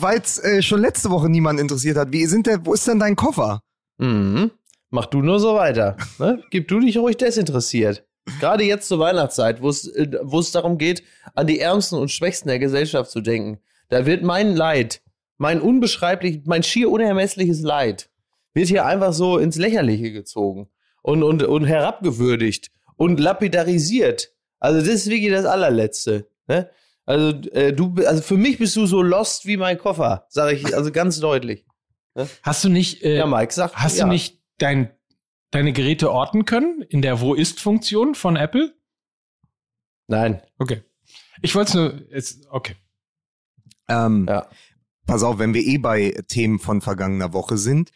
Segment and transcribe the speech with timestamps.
[0.00, 2.12] weil es äh, schon letzte Woche niemand interessiert hat.
[2.12, 3.60] Wie sind der, wo ist denn dein Koffer?
[3.98, 4.50] Mhm.
[4.90, 5.96] Mach du nur so weiter.
[6.18, 6.42] Ne?
[6.50, 8.04] Gib du dich ruhig desinteressiert.
[8.40, 10.08] Gerade jetzt zur Weihnachtszeit, wo es äh,
[10.52, 11.02] darum geht,
[11.34, 13.58] an die Ärmsten und Schwächsten der Gesellschaft zu denken.
[13.88, 15.02] Da wird mein Leid,
[15.36, 18.08] mein unbeschreiblich, mein schier unermessliches Leid,
[18.54, 20.68] wird hier einfach so ins Lächerliche gezogen
[21.02, 24.32] und, und, und herabgewürdigt und lapidarisiert.
[24.58, 26.26] Also das ist wirklich das allerletzte.
[26.46, 26.70] Ne?
[27.06, 30.74] Also äh, du, also für mich bist du so lost wie mein Koffer, sage ich
[30.74, 31.66] also ganz deutlich.
[32.14, 32.28] Ne?
[32.42, 33.02] Hast du nicht?
[33.02, 33.74] Äh, ja, Mike, sag.
[33.74, 34.04] Hast ja.
[34.04, 34.90] du nicht dein,
[35.50, 38.74] deine Geräte orten können in der Wo ist Funktion von Apple?
[40.06, 40.42] Nein.
[40.58, 40.82] Okay.
[41.42, 42.14] Ich wollte es nur.
[42.14, 42.76] Jetzt, okay.
[43.88, 44.48] Ähm, ja.
[45.06, 47.90] Pass auf, wenn wir eh bei Themen von vergangener Woche sind.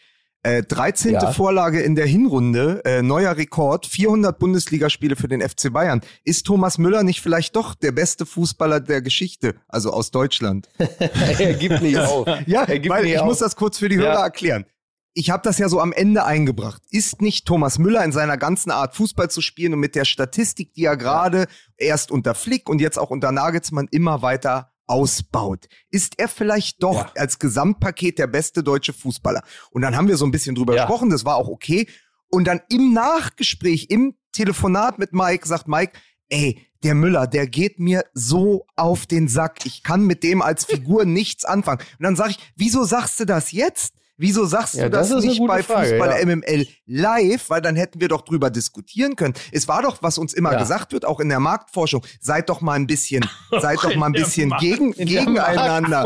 [0.45, 1.15] Äh, 13.
[1.15, 1.33] Ja.
[1.33, 6.01] Vorlage in der Hinrunde, äh, neuer Rekord, 400 Bundesligaspiele für den FC Bayern.
[6.25, 10.69] Ist Thomas Müller nicht vielleicht doch der beste Fußballer der Geschichte, also aus Deutschland?
[10.79, 12.29] er gibt nicht auf.
[12.47, 13.27] Ja, weil ich auf.
[13.27, 14.25] muss das kurz für die Hörer ja.
[14.25, 14.65] erklären.
[15.13, 16.83] Ich habe das ja so am Ende eingebracht.
[16.91, 20.73] Ist nicht Thomas Müller in seiner ganzen Art Fußball zu spielen und mit der Statistik,
[20.75, 26.19] die er gerade erst unter Flick und jetzt auch unter Nagelsmann immer weiter ausbaut, ist
[26.19, 27.13] er vielleicht doch ja.
[27.17, 29.43] als Gesamtpaket der beste deutsche Fußballer.
[29.71, 30.85] Und dann haben wir so ein bisschen drüber ja.
[30.85, 31.87] gesprochen, das war auch okay.
[32.31, 35.93] Und dann im Nachgespräch, im Telefonat mit Mike, sagt Mike,
[36.29, 39.67] ey, der Müller, der geht mir so auf den Sack.
[39.67, 41.81] Ich kann mit dem als Figur nichts anfangen.
[41.99, 43.95] Und dann sage ich, wieso sagst du das jetzt?
[44.21, 46.27] Wieso sagst ja, du das, das nicht bei Frage, Fußball ja.
[46.27, 47.49] MML live?
[47.51, 49.35] Weil dann hätten wir doch drüber diskutieren können.
[49.53, 50.59] Es war doch, was uns immer ja.
[50.59, 53.25] gesagt wird, auch in der Marktforschung, seid doch mal ein bisschen,
[53.61, 56.05] seid doch mal ein bisschen gegen, gegeneinander.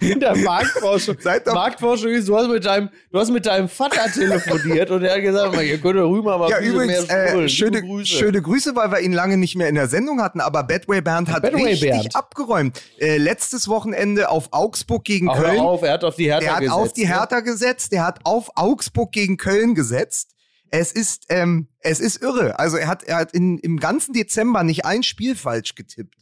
[0.00, 1.16] in der Marktforschung.
[1.20, 5.02] Seid doch Marktforschung ist, du hast mit deinem, du hast mit deinem Vater telefoniert und
[5.02, 8.06] er hat gesagt, ihr könnt rüber mal ja, übrigens, äh, schöne, Grüße.
[8.06, 11.30] schöne Grüße, weil wir ihn lange nicht mehr in der Sendung hatten, aber Badway Bernd
[11.30, 12.16] hat Badway richtig Bernd.
[12.16, 12.80] abgeräumt.
[12.98, 15.58] Äh, letztes Wochenende auf Augsburg gegen Ach, Köln.
[15.58, 17.08] Auf, er hat auf die Hertha auf die ne?
[17.08, 20.34] Hertha gesetzt, der hat auf Augsburg gegen Köln gesetzt.
[20.70, 22.58] Es ist, ähm, es ist irre.
[22.58, 26.14] Also er hat, er hat in, im ganzen Dezember nicht ein Spiel falsch getippt.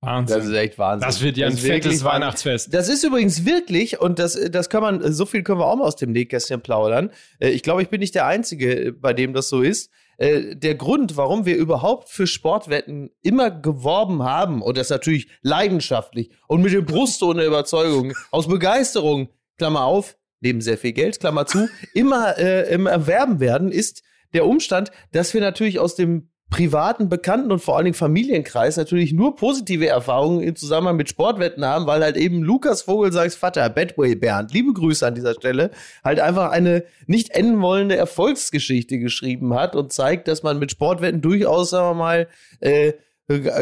[0.00, 0.38] Wahnsinn.
[0.38, 1.08] Das ist echt Wahnsinn.
[1.08, 2.72] Das wird ja ein fettes Weihnachtsfest.
[2.72, 5.84] Das ist übrigens wirklich, und das, das kann man, so viel können wir auch mal
[5.84, 7.10] aus dem Nähkästchen plaudern.
[7.38, 9.90] Äh, ich glaube, ich bin nicht der Einzige, bei dem das so ist.
[10.18, 16.30] Äh, der Grund, warum wir überhaupt für Sportwetten immer geworben haben, und das natürlich leidenschaftlich
[16.46, 19.28] und mit dem Brust ohne Überzeugung, aus Begeisterung,
[19.58, 24.02] Klammer auf, neben sehr viel Geld, Klammer zu, immer äh, im Erwerben werden, ist
[24.34, 29.12] der Umstand, dass wir natürlich aus dem privaten, bekannten und vor allen Dingen Familienkreis natürlich
[29.12, 34.14] nur positive Erfahrungen im Zusammenhang mit Sportwetten haben, weil halt eben Lukas Vogelsacks Vater, Badway
[34.14, 35.72] Bernd, liebe Grüße an dieser Stelle,
[36.04, 41.20] halt einfach eine nicht enden wollende Erfolgsgeschichte geschrieben hat und zeigt, dass man mit Sportwetten
[41.20, 42.28] durchaus, sagen wir mal,
[42.60, 42.92] äh,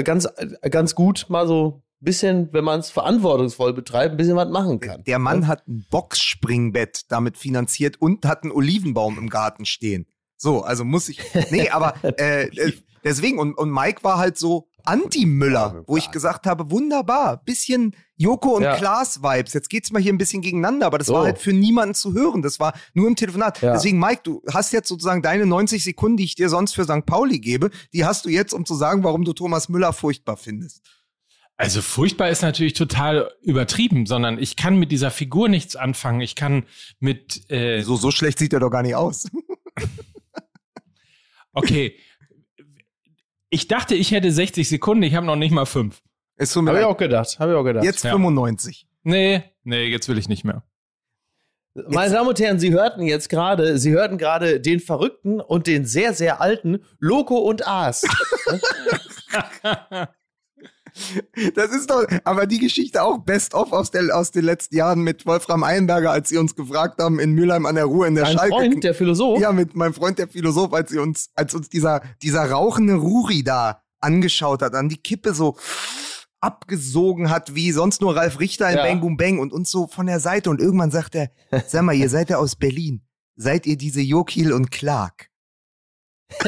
[0.03, 0.29] ganz,
[0.71, 5.03] ganz gut mal so bisschen, wenn man es verantwortungsvoll betreibt, ein bisschen was machen kann.
[5.05, 5.49] Der Mann ja?
[5.49, 10.07] hat ein Boxspringbett damit finanziert und hat einen Olivenbaum im Garten stehen.
[10.37, 11.21] So, also muss ich.
[11.51, 12.73] Nee, aber äh, äh,
[13.03, 18.57] deswegen, und, und Mike war halt so Anti-Müller, wo ich gesagt habe, wunderbar, bisschen Joko
[18.57, 18.77] und ja.
[18.77, 19.55] Klaas-Vibes.
[19.55, 21.15] Jetzt geht's mal hier ein bisschen gegeneinander, aber das so.
[21.15, 22.43] war halt für niemanden zu hören.
[22.43, 23.63] Das war nur im Telefonat.
[23.63, 23.73] Ja.
[23.73, 27.07] Deswegen, Mike, du hast jetzt sozusagen deine 90 Sekunden, die ich dir sonst für St.
[27.07, 30.83] Pauli gebe, die hast du jetzt, um zu sagen, warum du Thomas Müller furchtbar findest.
[31.57, 36.21] Also furchtbar ist natürlich total übertrieben, sondern ich kann mit dieser Figur nichts anfangen.
[36.21, 36.65] Ich kann
[36.99, 39.31] mit äh so so schlecht sieht er doch gar nicht aus.
[41.53, 41.97] okay,
[43.51, 45.05] ich dachte, ich hätte 60 Sekunden.
[45.05, 46.03] Ich habe noch nicht mal fünf.
[46.41, 47.39] Habe ich auch gedacht.
[47.39, 47.85] Habe ich auch gedacht.
[47.85, 48.11] Jetzt ja.
[48.11, 48.89] 95.
[49.05, 50.65] Nee, nee, jetzt will ich nicht mehr.
[51.89, 55.85] Meine Damen und Herren, Sie hörten jetzt gerade, Sie hörten gerade den Verrückten und den
[55.85, 58.03] sehr, sehr alten Loco und Aas.
[61.55, 65.01] Das ist doch, aber die Geschichte auch best of aus, der, aus den letzten Jahren
[65.01, 68.25] mit Wolfram Eilenberger, als sie uns gefragt haben in Mülheim an der Ruhr in der
[68.25, 68.55] Dein Schalke.
[68.55, 69.41] Freund, der Philosoph?
[69.41, 73.43] Ja, mit meinem Freund, der Philosoph, als sie uns, als uns dieser, dieser rauchende Ruri
[73.43, 75.57] da angeschaut hat, an die Kippe so
[76.41, 78.85] abgesogen hat, wie sonst nur Ralf Richter in ja.
[78.85, 81.31] Bang Boom Bang und uns so von der Seite und irgendwann sagt er,
[81.67, 83.03] sag mal, ihr seid ja aus Berlin.
[83.37, 85.31] Seid ihr diese Jokil und Clark?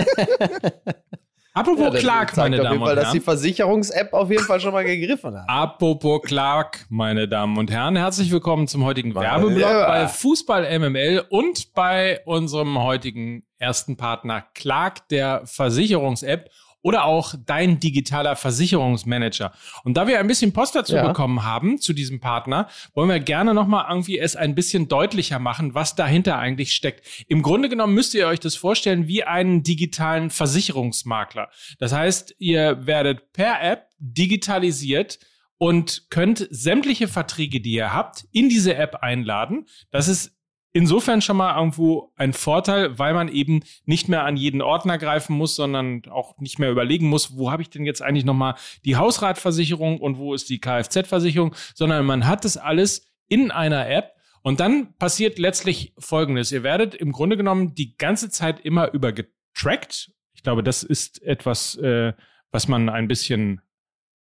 [1.57, 3.03] Apropos ja, Clark, meine Damen Fall, und Herren.
[3.03, 5.49] dass die Versicherungs-App auf jeden Fall schon mal gegriffen hat.
[5.49, 9.87] Apropos Clark, meine Damen und Herren, herzlich willkommen zum heutigen Werbeblock ja.
[9.87, 16.51] bei Fußball MML und bei unserem heutigen ersten Partner Clark, der Versicherungs-App
[16.87, 19.53] oder auch dein digitaler Versicherungsmanager.
[19.83, 21.05] Und da wir ein bisschen Post dazu ja.
[21.05, 25.75] bekommen haben zu diesem Partner, wollen wir gerne nochmal irgendwie es ein bisschen deutlicher machen,
[25.75, 27.05] was dahinter eigentlich steckt.
[27.27, 31.51] Im Grunde genommen müsst ihr euch das vorstellen wie einen digitalen Versicherungsmakler.
[31.81, 35.19] Das heißt, ihr werdet per App digitalisiert
[35.59, 39.67] und könnt sämtliche Verträge, die ihr habt, in diese App einladen.
[39.91, 40.36] Das ist
[40.77, 45.35] insofern schon mal irgendwo ein Vorteil, weil man eben nicht mehr an jeden Ordner greifen
[45.35, 48.97] muss, sondern auch nicht mehr überlegen muss, wo habe ich denn jetzt eigentlich nochmal die
[48.97, 54.13] Hausratversicherung und wo ist die Kfz-Versicherung, sondern man hat das alles in einer App.
[54.43, 56.53] Und dann passiert letztlich Folgendes.
[56.53, 60.13] Ihr werdet im Grunde genommen die ganze Zeit immer über getrackt.
[60.35, 62.13] Ich glaube, das ist etwas, äh,
[62.51, 63.63] was man ein bisschen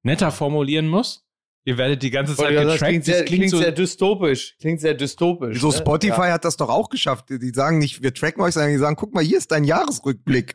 [0.03, 1.25] netter formulieren muss.
[1.66, 2.80] Ihr werdet die ganze Zeit getrackt.
[2.80, 4.54] Das klingt, sehr, das klingt, klingt so sehr dystopisch.
[4.60, 5.60] Klingt sehr dystopisch.
[5.60, 5.76] So ne?
[5.76, 6.32] Spotify ja.
[6.34, 7.24] hat das doch auch geschafft.
[7.28, 10.54] Die sagen nicht, wir tracken euch, sondern die sagen, guck mal, hier ist dein Jahresrückblick.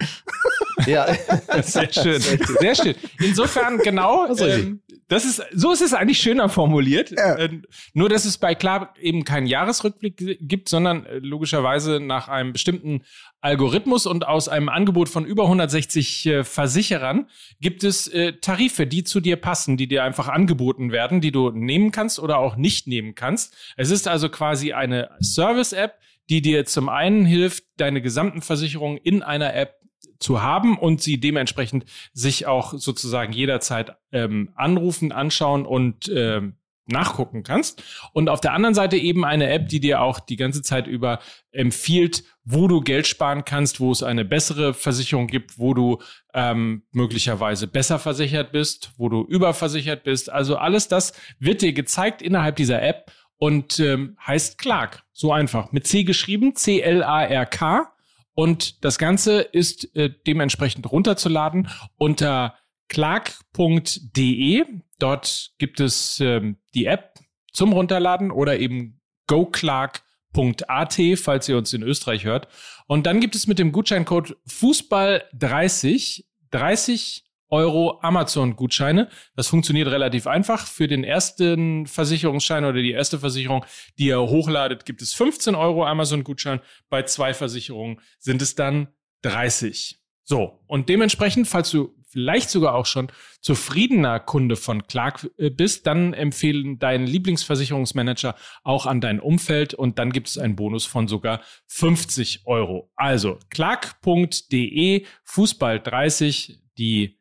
[0.86, 1.14] Ja,
[1.64, 2.22] sehr schön.
[2.22, 2.96] Sehr schön.
[3.20, 4.81] Insofern genau, ähm,
[5.12, 7.12] das ist, so ist es eigentlich schöner formuliert.
[7.12, 7.36] Ja.
[7.36, 7.60] Äh,
[7.94, 13.04] nur, dass es bei Klar eben keinen Jahresrückblick gibt, sondern äh, logischerweise nach einem bestimmten
[13.42, 17.28] Algorithmus und aus einem Angebot von über 160 äh, Versicherern
[17.60, 21.50] gibt es äh, Tarife, die zu dir passen, die dir einfach angeboten werden, die du
[21.50, 23.54] nehmen kannst oder auch nicht nehmen kannst.
[23.76, 25.96] Es ist also quasi eine Service-App,
[26.30, 29.81] die dir zum einen hilft, deine gesamten Versicherungen in einer App
[30.20, 36.56] zu haben und sie dementsprechend sich auch sozusagen jederzeit ähm, anrufen, anschauen und ähm,
[36.88, 37.84] nachgucken kannst.
[38.14, 41.20] Und auf der anderen Seite eben eine App, die dir auch die ganze Zeit über
[41.52, 46.00] empfiehlt, wo du Geld sparen kannst, wo es eine bessere Versicherung gibt, wo du
[46.34, 50.30] ähm, möglicherweise besser versichert bist, wo du überversichert bist.
[50.30, 55.04] Also alles das wird dir gezeigt innerhalb dieser App und ähm, heißt Clark.
[55.14, 55.72] So einfach.
[55.72, 57.92] Mit C geschrieben, C-L-A-R-K.
[58.34, 62.56] Und das Ganze ist äh, dementsprechend runterzuladen unter
[62.88, 64.66] clark.de.
[65.00, 67.20] Dort gibt es ähm, die App
[67.52, 72.48] zum Runterladen oder eben goclark.at, falls ihr uns in Österreich hört.
[72.88, 79.10] Und dann gibt es mit dem Gutscheincode Fußball30 30 Euro Amazon-Gutscheine.
[79.36, 80.66] Das funktioniert relativ einfach.
[80.66, 83.66] Für den ersten Versicherungsschein oder die erste Versicherung,
[84.00, 86.62] die ihr hochladet, gibt es 15 Euro Amazon-Gutschein.
[86.90, 88.88] Bei zwei Versicherungen sind es dann
[89.22, 90.00] 30.
[90.24, 95.88] So, und dementsprechend, falls du vielleicht sogar auch schon zufriedener Kunde von Clark äh, bist,
[95.88, 101.08] dann empfehlen deinen Lieblingsversicherungsmanager auch an dein Umfeld und dann gibt es einen Bonus von
[101.08, 102.92] sogar 50 Euro.
[102.96, 107.21] Also clark.de Fußball 30, die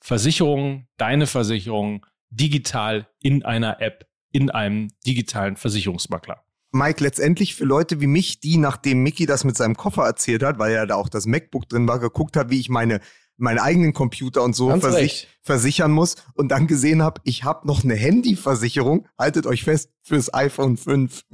[0.00, 6.42] Versicherung, deine Versicherung digital in einer App, in einem digitalen Versicherungsmakler.
[6.70, 10.58] Mike, letztendlich für Leute wie mich, die, nachdem Mickey das mit seinem Koffer erzählt hat,
[10.58, 13.00] weil ja da auch das MacBook drin war, geguckt hat, wie ich meine
[13.38, 17.84] meinen eigenen Computer und so versich versichern muss und dann gesehen habe, ich habe noch
[17.84, 21.22] eine Handyversicherung, haltet euch fest, fürs iPhone 5.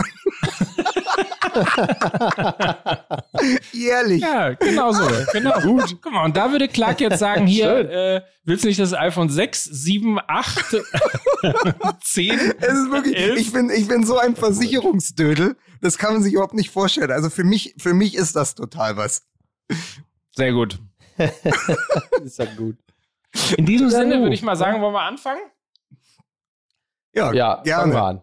[3.73, 4.23] Ehrlich.
[4.23, 5.07] Ja, genau so.
[5.33, 5.61] Genau.
[5.61, 5.97] Gut.
[6.01, 9.29] Guck mal, und da würde Clark jetzt sagen, hier, äh, willst du nicht das iPhone
[9.29, 10.77] 6, 7, 8,
[12.03, 12.55] 10?
[12.61, 13.39] Es ist wirklich, 11?
[13.39, 17.11] ich bin, ich bin so ein Versicherungsdödel, das kann man sich überhaupt nicht vorstellen.
[17.11, 19.27] Also für mich, für mich ist das total was.
[20.33, 20.79] Sehr gut.
[22.25, 22.77] ist ja gut.
[23.57, 25.41] In diesem ja, Sinne würde ich mal sagen, wollen wir anfangen?
[27.13, 27.93] Ja, ja gerne.
[27.93, 28.23] Wir an.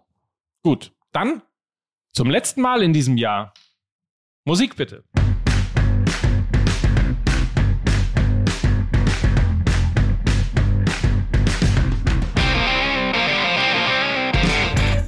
[0.64, 1.42] Gut, dann
[2.14, 3.54] zum letzten Mal in diesem Jahr.
[4.46, 5.06] Musik bitte.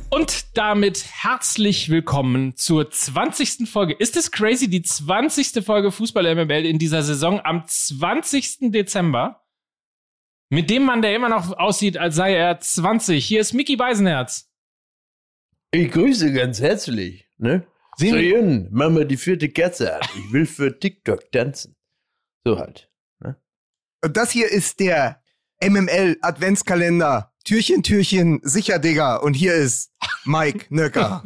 [0.09, 3.67] Und damit herzlich willkommen zur 20.
[3.67, 3.93] Folge.
[3.93, 5.65] Ist es crazy, die 20.
[5.65, 8.71] Folge Fußball MML in dieser Saison am 20.
[8.71, 9.41] Dezember?
[10.49, 13.25] Mit dem Mann, der immer noch aussieht, als sei er 20.
[13.25, 14.52] Hier ist Mickey Beisenherz.
[15.75, 17.25] Ich grüße ganz herzlich.
[17.39, 17.65] Ne?
[17.97, 20.01] Sehen Mama die vierte Kerze an.
[20.15, 21.75] Ich will für TikTok tanzen.
[22.45, 22.91] So halt.
[23.19, 23.37] Ne?
[24.03, 25.23] Und das hier ist der
[25.63, 27.33] MML Adventskalender.
[27.43, 29.15] Türchen, Türchen, sicher, Digga.
[29.15, 29.91] Und hier ist
[30.25, 31.23] Mike Nöcker.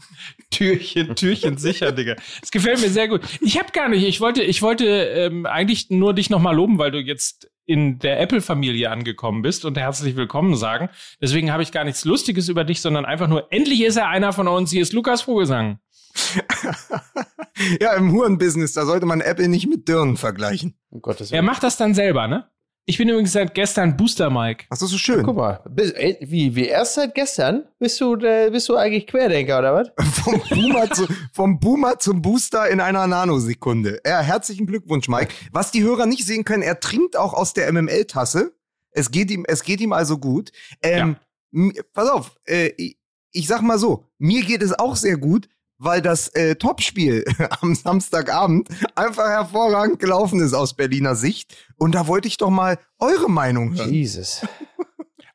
[0.50, 2.16] Türchen, Türchen, sicher, Digga.
[2.40, 3.20] Das gefällt mir sehr gut.
[3.40, 6.90] Ich habe gar nicht, ich wollte, ich wollte ähm, eigentlich nur dich nochmal loben, weil
[6.90, 10.90] du jetzt in der Apple-Familie angekommen bist und herzlich willkommen sagen.
[11.20, 14.32] Deswegen habe ich gar nichts Lustiges über dich, sondern einfach nur, endlich ist er einer
[14.32, 14.70] von uns.
[14.70, 15.78] Hier ist Lukas Vogelsang.
[17.80, 20.78] ja, im Hurenbusiness, da sollte man Apple nicht mit Dirnen vergleichen.
[20.90, 22.48] Um er macht das dann selber, ne?
[22.86, 24.66] Ich bin übrigens seit gestern Booster Mike.
[24.68, 25.24] Ach, das ist so schön.
[25.24, 27.64] Guck mal, ey, wie, wie erst seit gestern?
[27.78, 29.90] Bist du, äh, bist du eigentlich Querdenker oder was?
[30.22, 34.02] vom, Boomer zu, vom Boomer zum Booster in einer Nanosekunde.
[34.06, 35.32] Ja, herzlichen Glückwunsch, Mike.
[35.50, 38.52] Was die Hörer nicht sehen können, er trinkt auch aus der MML-Tasse.
[38.90, 40.52] Es geht ihm, es geht ihm also gut.
[40.82, 41.16] Ähm,
[41.52, 41.82] ja.
[41.94, 42.98] Pass auf, äh, ich,
[43.32, 47.24] ich sag mal so, mir geht es auch sehr gut, weil das äh, Topspiel
[47.60, 51.56] am Samstagabend einfach hervorragend gelaufen ist aus Berliner Sicht.
[51.76, 53.92] Und da wollte ich doch mal eure Meinung hören.
[53.92, 54.46] Jesus.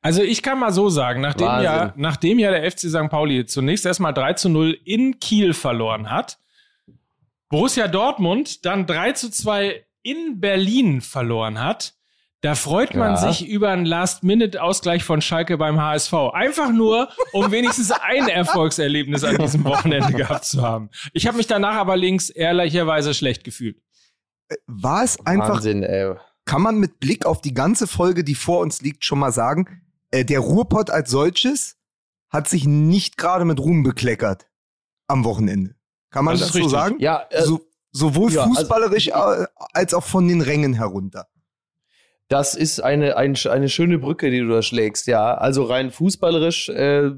[0.02, 3.10] Also ich kann mal so sagen, nachdem ja, nachdem ja der FC St.
[3.10, 6.40] Pauli zunächst erstmal 3 zu 0 in Kiel verloren hat,
[7.50, 11.96] Borussia Dortmund dann 3 zu 2 in Berlin verloren hat,
[12.42, 13.18] da freut man ja.
[13.18, 16.14] sich über einen Last-Minute-Ausgleich von Schalke beim HSV.
[16.34, 20.90] Einfach nur, um wenigstens ein Erfolgserlebnis an diesem Wochenende gehabt zu haben.
[21.14, 23.78] Ich habe mich danach aber links ehrlicherweise schlecht gefühlt.
[24.48, 25.56] Äh, war es einfach.
[25.56, 26.16] Wahnsinn, ey.
[26.46, 29.84] Kann man mit Blick auf die ganze Folge, die vor uns liegt, schon mal sagen,
[30.12, 31.78] äh, der Ruhrpott als solches
[32.30, 34.48] hat sich nicht gerade mit Ruhm bekleckert
[35.08, 35.76] am Wochenende.
[36.10, 36.96] Kann man das, das so sagen?
[37.00, 41.28] Ja, äh, so, sowohl ja, also fußballerisch also, als auch von den Rängen herunter.
[42.30, 45.34] Das ist eine, ein, eine schöne Brücke, die du da schlägst, ja.
[45.34, 47.10] Also rein fußballerisch, äh,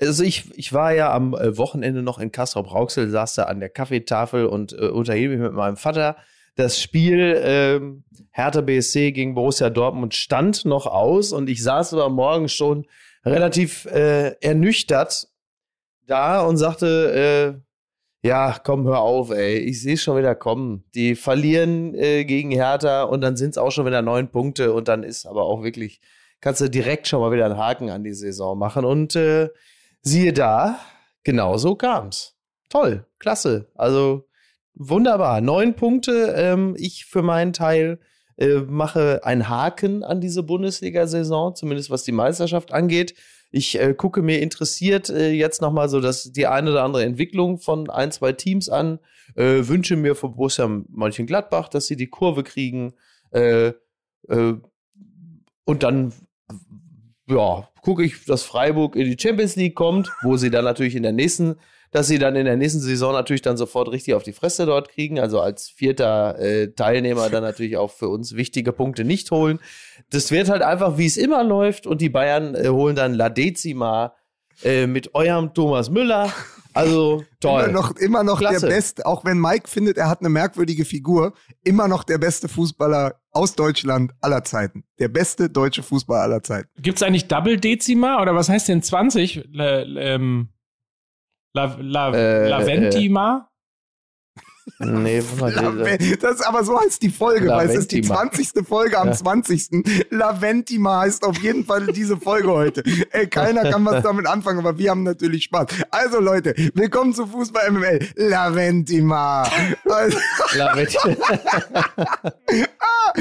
[0.00, 3.70] also ich, ich war ja am äh, Wochenende noch in Kastrop-Rauxel, saß da an der
[3.70, 6.16] Kaffeetafel und äh, unterhielt mich mit meinem Vater.
[6.54, 7.80] Das Spiel äh,
[8.30, 12.86] Hertha BSC gegen Borussia Dortmund stand noch aus und ich saß aber morgen schon
[13.24, 15.26] relativ äh, ernüchtert
[16.06, 17.69] da und sagte, äh,
[18.22, 19.56] ja, komm, hör auf, ey.
[19.58, 20.84] Ich sehe schon wieder kommen.
[20.94, 24.88] Die verlieren äh, gegen Hertha und dann sind es auch schon wieder neun Punkte und
[24.88, 26.00] dann ist aber auch wirklich,
[26.40, 28.84] kannst du direkt schon mal wieder einen Haken an die Saison machen.
[28.84, 29.48] Und äh,
[30.02, 30.78] siehe da,
[31.24, 32.36] genau so kam's.
[32.68, 33.70] Toll, klasse.
[33.74, 34.28] Also
[34.74, 35.40] wunderbar.
[35.40, 36.34] Neun Punkte.
[36.36, 38.00] Ähm, ich für meinen Teil
[38.36, 43.14] äh, mache einen Haken an diese Bundesliga-Saison, zumindest was die Meisterschaft angeht.
[43.50, 47.58] Ich äh, gucke mir interessiert äh, jetzt nochmal so dass die eine oder andere Entwicklung
[47.58, 48.98] von ein, zwei Teams an.
[49.34, 52.94] Äh, wünsche mir von Borussia Mönchengladbach, dass sie die Kurve kriegen.
[53.30, 53.72] Äh,
[54.28, 54.54] äh,
[55.64, 56.12] und dann
[57.28, 61.02] ja, gucke ich, dass Freiburg in die Champions League kommt, wo sie dann natürlich in
[61.02, 61.56] der nächsten
[61.90, 64.90] dass sie dann in der nächsten Saison natürlich dann sofort richtig auf die Fresse dort
[64.90, 65.18] kriegen.
[65.18, 69.58] Also als vierter äh, Teilnehmer dann natürlich auch für uns wichtige Punkte nicht holen.
[70.10, 71.86] Das wird halt einfach, wie es immer läuft.
[71.86, 74.14] Und die Bayern äh, holen dann La Decima
[74.62, 76.32] äh, mit eurem Thomas Müller.
[76.74, 77.64] Also toll.
[77.64, 81.32] Immer noch, immer noch der beste, auch wenn Mike findet, er hat eine merkwürdige Figur,
[81.64, 84.84] immer noch der beste Fußballer aus Deutschland aller Zeiten.
[84.98, 86.68] Der beste deutsche Fußballer aller Zeiten.
[86.80, 89.48] Gibt es eigentlich Double Dezima oder was heißt denn 20?
[89.54, 90.48] L ähm
[91.52, 93.49] La, La, äh, Laventima?
[94.78, 95.20] Nee,
[96.20, 97.56] das ist aber so heißt die Folge, Laventima.
[97.56, 98.66] weil es ist die 20.
[98.66, 99.14] Folge am ja.
[99.14, 100.10] 20.
[100.10, 102.82] Laventima heißt auf jeden Fall diese Folge heute.
[103.10, 105.66] Ey, keiner kann was damit anfangen, aber wir haben natürlich Spaß.
[105.90, 108.00] Also Leute, willkommen zu Fußball MML.
[108.16, 109.48] Laventima.
[110.54, 111.16] Laventima.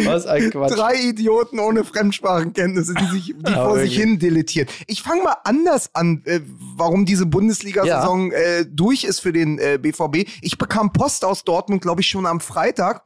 [0.05, 0.71] was ein Quatsch.
[0.71, 4.67] Drei Idioten ohne Fremdsprachenkenntnisse, die sich die vor sich hin deletieren.
[4.87, 6.41] Ich fange mal anders an, äh,
[6.75, 8.37] warum diese Bundesliga-Saison ja.
[8.37, 10.29] äh, durch ist für den äh, BVB.
[10.41, 13.03] Ich bekam Post aus Dortmund, glaube ich, schon am Freitag.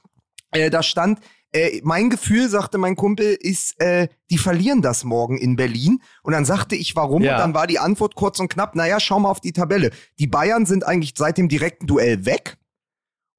[0.52, 1.20] Äh, da stand,
[1.54, 6.02] äh, mein Gefühl, sagte mein Kumpel, ist, äh, die verlieren das morgen in Berlin.
[6.24, 7.24] Und dann sagte ich, warum?
[7.24, 7.34] Ja.
[7.34, 9.92] Und dann war die Antwort kurz und knapp, naja, schau mal auf die Tabelle.
[10.20, 12.58] Die Bayern sind eigentlich seit dem direkten Duell weg.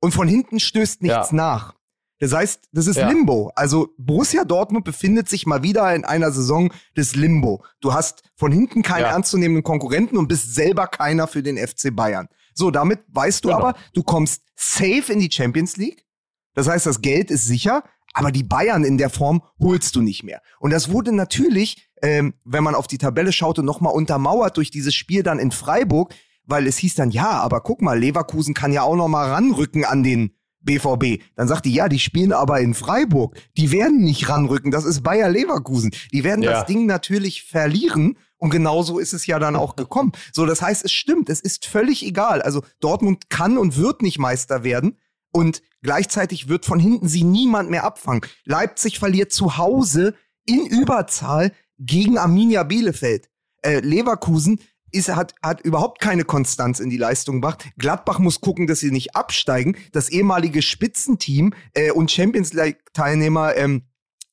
[0.01, 1.37] Und von hinten stößt nichts ja.
[1.37, 1.75] nach.
[2.21, 3.09] Das heißt, das ist ja.
[3.09, 3.51] Limbo.
[3.57, 7.65] Also Borussia Dortmund befindet sich mal wieder in einer Saison des Limbo.
[7.81, 12.29] Du hast von hinten keinen ernstzunehmenden Konkurrenten und bist selber keiner für den FC Bayern.
[12.54, 13.61] So, damit weißt du genau.
[13.61, 16.06] aber, du kommst safe in die Champions League.
[16.54, 17.82] Das heißt, das Geld ist sicher,
[18.14, 20.40] aber die Bayern in der Form holst du nicht mehr.
[20.61, 24.94] Und das wurde natürlich, ähm, wenn man auf die Tabelle schaute, nochmal untermauert durch dieses
[24.94, 26.14] Spiel dann in Freiburg,
[26.46, 30.02] weil es hieß dann, ja, aber guck mal, Leverkusen kann ja auch nochmal ranrücken an
[30.02, 31.23] den BVB.
[31.37, 33.37] Dann sagt die, ja, die spielen aber in Freiburg.
[33.56, 34.70] Die werden nicht ranrücken.
[34.70, 35.90] Das ist Bayer Leverkusen.
[36.12, 36.52] Die werden ja.
[36.52, 38.16] das Ding natürlich verlieren.
[38.45, 40.13] Und genauso ist es ja dann auch gekommen.
[40.31, 41.31] So, das heißt, es stimmt.
[41.31, 42.43] Es ist völlig egal.
[42.43, 44.99] Also Dortmund kann und wird nicht Meister werden.
[45.33, 48.21] Und gleichzeitig wird von hinten sie niemand mehr abfangen.
[48.45, 53.31] Leipzig verliert zu Hause in Überzahl gegen Arminia Bielefeld.
[53.63, 54.61] Äh, Leverkusen
[54.91, 57.65] ist, hat, hat überhaupt keine Konstanz in die Leistung gebracht.
[57.79, 59.75] Gladbach muss gucken, dass sie nicht absteigen.
[59.93, 63.85] Das ehemalige Spitzenteam äh, und Champions League-Teilnehmer ähm,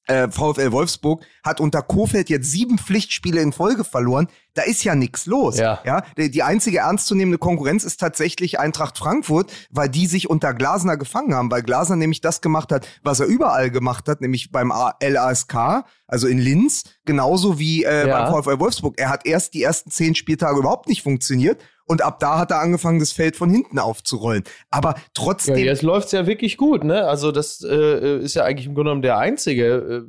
[0.07, 4.27] äh, VfL Wolfsburg hat unter Kofeld jetzt sieben Pflichtspiele in Folge verloren.
[4.53, 5.57] Da ist ja nichts los.
[5.57, 5.79] Ja.
[5.85, 6.03] ja.
[6.17, 11.51] Die einzige ernstzunehmende Konkurrenz ist tatsächlich Eintracht Frankfurt, weil die sich unter Glasner gefangen haben,
[11.51, 16.27] weil Glasner nämlich das gemacht hat, was er überall gemacht hat, nämlich beim LASK, also
[16.27, 18.29] in Linz, genauso wie äh, ja.
[18.29, 18.95] beim VfL Wolfsburg.
[18.97, 22.61] Er hat erst die ersten zehn Spieltage überhaupt nicht funktioniert und ab da hat er
[22.61, 24.45] angefangen, das Feld von hinten aufzurollen.
[24.69, 25.57] Aber trotzdem.
[25.57, 27.05] Ja, jetzt läuft's ja wirklich gut, ne?
[27.05, 30.01] Also, das äh, ist ja eigentlich im Grunde genommen der einzige äh,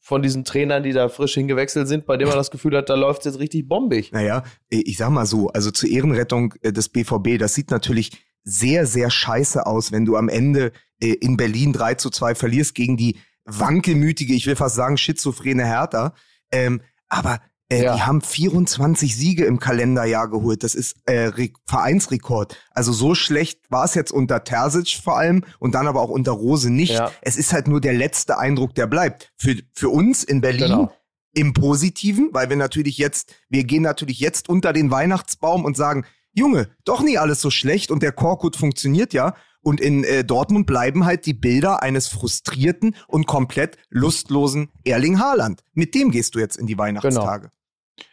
[0.00, 2.96] von diesen Trainern, die da frisch hingewechselt sind, bei dem man das Gefühl hat, da
[2.96, 4.10] läuft's jetzt richtig bombig.
[4.10, 8.10] Naja, ich sag mal so, also zur Ehrenrettung äh, des BVB, das sieht natürlich
[8.42, 12.74] sehr, sehr scheiße aus, wenn du am Ende äh, in Berlin 3 zu 2 verlierst
[12.74, 16.12] gegen die wankelmütige, ich will fast sagen, schizophrene Hertha.
[16.50, 17.94] Ähm, Aber äh, ja.
[17.94, 20.64] Die haben 24 Siege im Kalenderjahr geholt.
[20.64, 21.30] Das ist äh,
[21.66, 22.56] Vereinsrekord.
[22.72, 26.32] Also so schlecht war es jetzt unter Terzic vor allem und dann aber auch unter
[26.32, 26.94] Rose nicht.
[26.94, 27.12] Ja.
[27.22, 29.32] Es ist halt nur der letzte Eindruck, der bleibt.
[29.36, 30.92] Für, für uns in Berlin genau.
[31.32, 36.04] im Positiven, weil wir natürlich jetzt, wir gehen natürlich jetzt unter den Weihnachtsbaum und sagen,
[36.32, 39.34] Junge, doch nie alles so schlecht und der Korkut funktioniert ja.
[39.62, 45.62] Und in äh, Dortmund bleiben halt die Bilder eines frustrierten und komplett lustlosen Erling Haaland.
[45.74, 47.48] Mit dem gehst du jetzt in die Weihnachtstage.
[47.48, 47.59] Genau.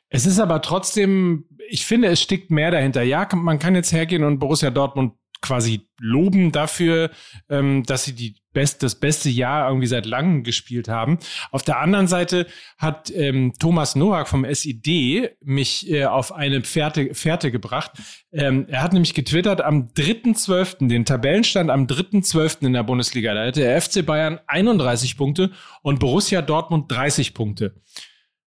[0.09, 3.03] Es ist aber trotzdem, ich finde, es steckt mehr dahinter.
[3.03, 7.11] Ja, man kann jetzt hergehen und Borussia Dortmund quasi loben dafür,
[7.49, 11.19] ähm, dass sie die best, das beste Jahr irgendwie seit langem gespielt haben.
[11.51, 12.47] Auf der anderen Seite
[12.77, 17.91] hat ähm, Thomas Noack vom SID mich äh, auf eine Fährte, Fährte gebracht.
[18.31, 22.65] Ähm, er hat nämlich getwittert am 3.12., den Tabellenstand am 3.12.
[22.65, 23.33] in der Bundesliga.
[23.33, 25.51] Da hätte der FC Bayern 31 Punkte
[25.83, 27.75] und Borussia Dortmund 30 Punkte.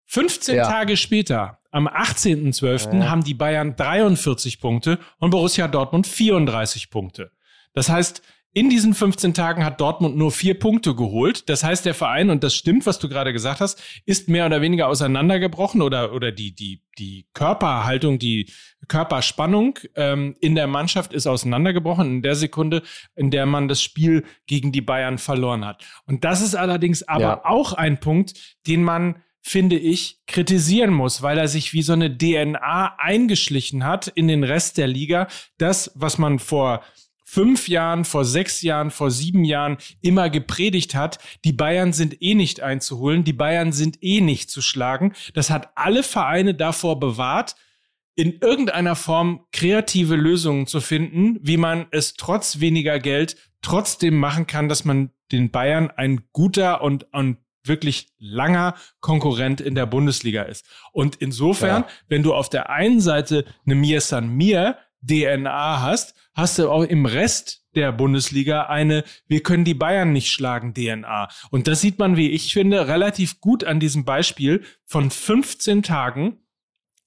[0.05, 0.67] 15 ja.
[0.67, 3.09] Tage später, am 18.12., ja.
[3.09, 7.31] haben die Bayern 43 Punkte und Borussia Dortmund 34 Punkte.
[7.74, 8.21] Das heißt,
[8.57, 11.50] in diesen 15 Tagen hat Dortmund nur vier Punkte geholt.
[11.50, 14.62] Das heißt, der Verein, und das stimmt, was du gerade gesagt hast, ist mehr oder
[14.62, 18.50] weniger auseinandergebrochen oder, oder die, die, die Körperhaltung, die
[18.88, 22.81] Körperspannung ähm, in der Mannschaft ist auseinandergebrochen in der Sekunde,
[23.17, 25.83] in der man das Spiel gegen die Bayern verloren hat.
[26.05, 27.41] Und das ist allerdings aber ja.
[27.43, 28.35] auch ein Punkt,
[28.67, 34.07] den man finde ich, kritisieren muss, weil er sich wie so eine DNA eingeschlichen hat
[34.07, 35.27] in den Rest der Liga.
[35.59, 36.83] Das, was man vor
[37.23, 42.33] fünf Jahren, vor sechs Jahren, vor sieben Jahren immer gepredigt hat, die Bayern sind eh
[42.33, 45.13] nicht einzuholen, die Bayern sind eh nicht zu schlagen.
[45.35, 47.55] Das hat alle Vereine davor bewahrt,
[48.15, 54.47] in irgendeiner Form kreative Lösungen zu finden, wie man es trotz weniger Geld trotzdem machen
[54.47, 57.37] kann, dass man den Bayern ein guter und, und
[57.67, 60.65] wirklich langer Konkurrent in der Bundesliga ist.
[60.91, 61.88] Und insofern, ja.
[62.07, 66.84] wenn du auf der einen Seite eine Mir San Mir DNA hast, hast du auch
[66.84, 71.30] im Rest der Bundesliga eine Wir können die Bayern nicht schlagen DNA.
[71.51, 76.39] Und das sieht man, wie ich finde, relativ gut an diesem Beispiel von 15 Tagen,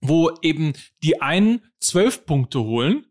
[0.01, 3.07] wo eben die einen zwölf Punkte holen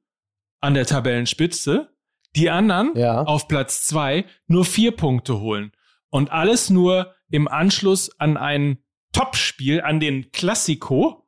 [0.59, 1.89] an der Tabellenspitze,
[2.35, 3.23] die anderen ja.
[3.23, 5.71] auf Platz zwei nur vier Punkte holen.
[6.09, 8.77] Und alles nur im Anschluss an ein
[9.13, 11.27] Topspiel, an den Klassiko.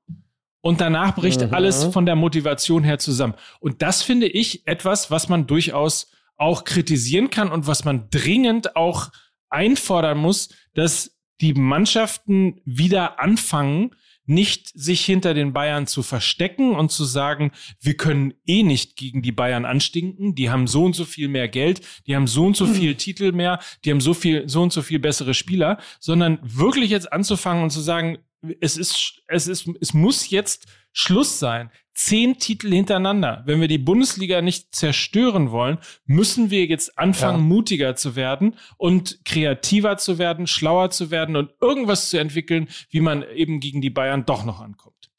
[0.61, 1.53] Und danach bricht mhm.
[1.53, 3.33] alles von der Motivation her zusammen.
[3.59, 8.75] Und das finde ich etwas, was man durchaus auch kritisieren kann und was man dringend
[8.75, 9.09] auch
[9.49, 13.95] einfordern muss, dass die Mannschaften wieder anfangen,
[14.29, 19.23] nicht sich hinter den Bayern zu verstecken und zu sagen, wir können eh nicht gegen
[19.23, 22.55] die Bayern anstinken, die haben so und so viel mehr Geld, die haben so und
[22.55, 26.37] so viel Titel mehr, die haben so viel, so und so viel bessere Spieler, sondern
[26.43, 28.19] wirklich jetzt anzufangen und zu sagen,
[28.61, 31.71] es ist, es ist, es muss jetzt Schluss sein.
[32.01, 33.43] Zehn Titel hintereinander.
[33.45, 37.43] Wenn wir die Bundesliga nicht zerstören wollen, müssen wir jetzt anfangen, ja.
[37.43, 43.01] mutiger zu werden und kreativer zu werden, schlauer zu werden und irgendwas zu entwickeln, wie
[43.01, 45.11] man eben gegen die Bayern doch noch ankommt.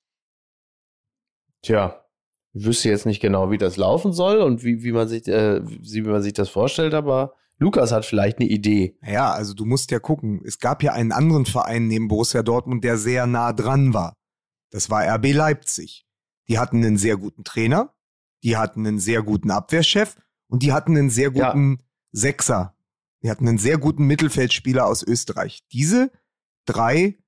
[1.61, 2.03] Tja,
[2.55, 5.61] ich wüsste jetzt nicht genau, wie das laufen soll und wie, wie man sich, äh,
[5.63, 8.97] wie man sich das vorstellt, aber Lukas hat vielleicht eine Idee.
[9.07, 10.41] Ja, also du musst ja gucken.
[10.47, 14.17] Es gab ja einen anderen Verein neben Borussia Dortmund, der sehr nah dran war.
[14.71, 16.07] Das war RB Leipzig.
[16.51, 17.95] Die hatten einen sehr guten Trainer,
[18.43, 20.17] die hatten einen sehr guten Abwehrchef
[20.49, 21.85] und die hatten einen sehr guten ja.
[22.11, 22.77] Sechser.
[23.23, 25.63] Die hatten einen sehr guten Mittelfeldspieler aus Österreich.
[25.71, 26.11] Diese
[26.65, 27.19] drei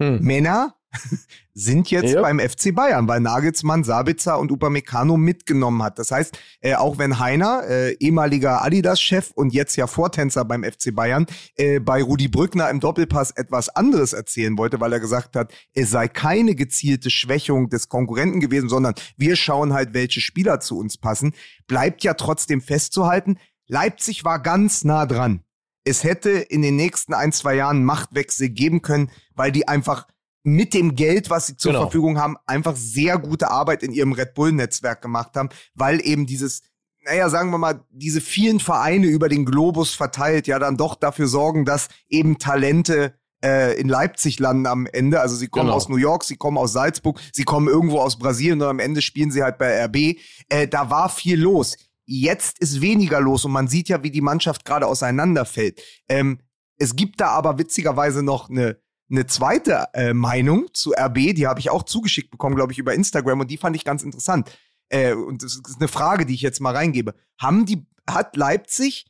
[0.00, 0.20] hm.
[0.22, 0.74] Männer
[1.54, 2.22] sind jetzt ja.
[2.22, 5.98] beim FC Bayern, weil Nagelsmann, Sabitzer und Upamecano mitgenommen hat.
[5.98, 10.94] Das heißt, äh, auch wenn Heiner, äh, ehemaliger Adidas-Chef und jetzt ja Vortänzer beim FC
[10.94, 11.26] Bayern,
[11.56, 15.90] äh, bei Rudi Brückner im Doppelpass etwas anderes erzählen wollte, weil er gesagt hat, es
[15.90, 20.96] sei keine gezielte Schwächung des Konkurrenten gewesen, sondern wir schauen halt, welche Spieler zu uns
[20.96, 21.34] passen,
[21.66, 25.44] bleibt ja trotzdem festzuhalten, Leipzig war ganz nah dran.
[25.84, 30.06] Es hätte in den nächsten ein, zwei Jahren Machtwechsel geben können, weil die einfach
[30.44, 31.84] mit dem Geld, was sie zur genau.
[31.84, 36.62] Verfügung haben, einfach sehr gute Arbeit in ihrem Red Bull-Netzwerk gemacht haben, weil eben dieses,
[37.04, 41.28] naja, sagen wir mal, diese vielen Vereine über den Globus verteilt ja dann doch dafür
[41.28, 45.20] sorgen, dass eben Talente äh, in Leipzig landen am Ende.
[45.20, 45.76] Also sie kommen genau.
[45.76, 49.02] aus New York, sie kommen aus Salzburg, sie kommen irgendwo aus Brasilien und am Ende
[49.02, 50.18] spielen sie halt bei RB.
[50.48, 51.76] Äh, da war viel los.
[52.04, 55.80] Jetzt ist weniger los und man sieht ja, wie die Mannschaft gerade auseinanderfällt.
[56.08, 56.40] Ähm,
[56.78, 58.81] es gibt da aber witzigerweise noch eine
[59.12, 62.94] eine zweite äh, Meinung zu RB, die habe ich auch zugeschickt bekommen, glaube ich, über
[62.94, 64.50] Instagram und die fand ich ganz interessant.
[64.88, 67.14] Äh, und das ist eine Frage, die ich jetzt mal reingebe.
[67.38, 69.06] Haben die, hat Leipzig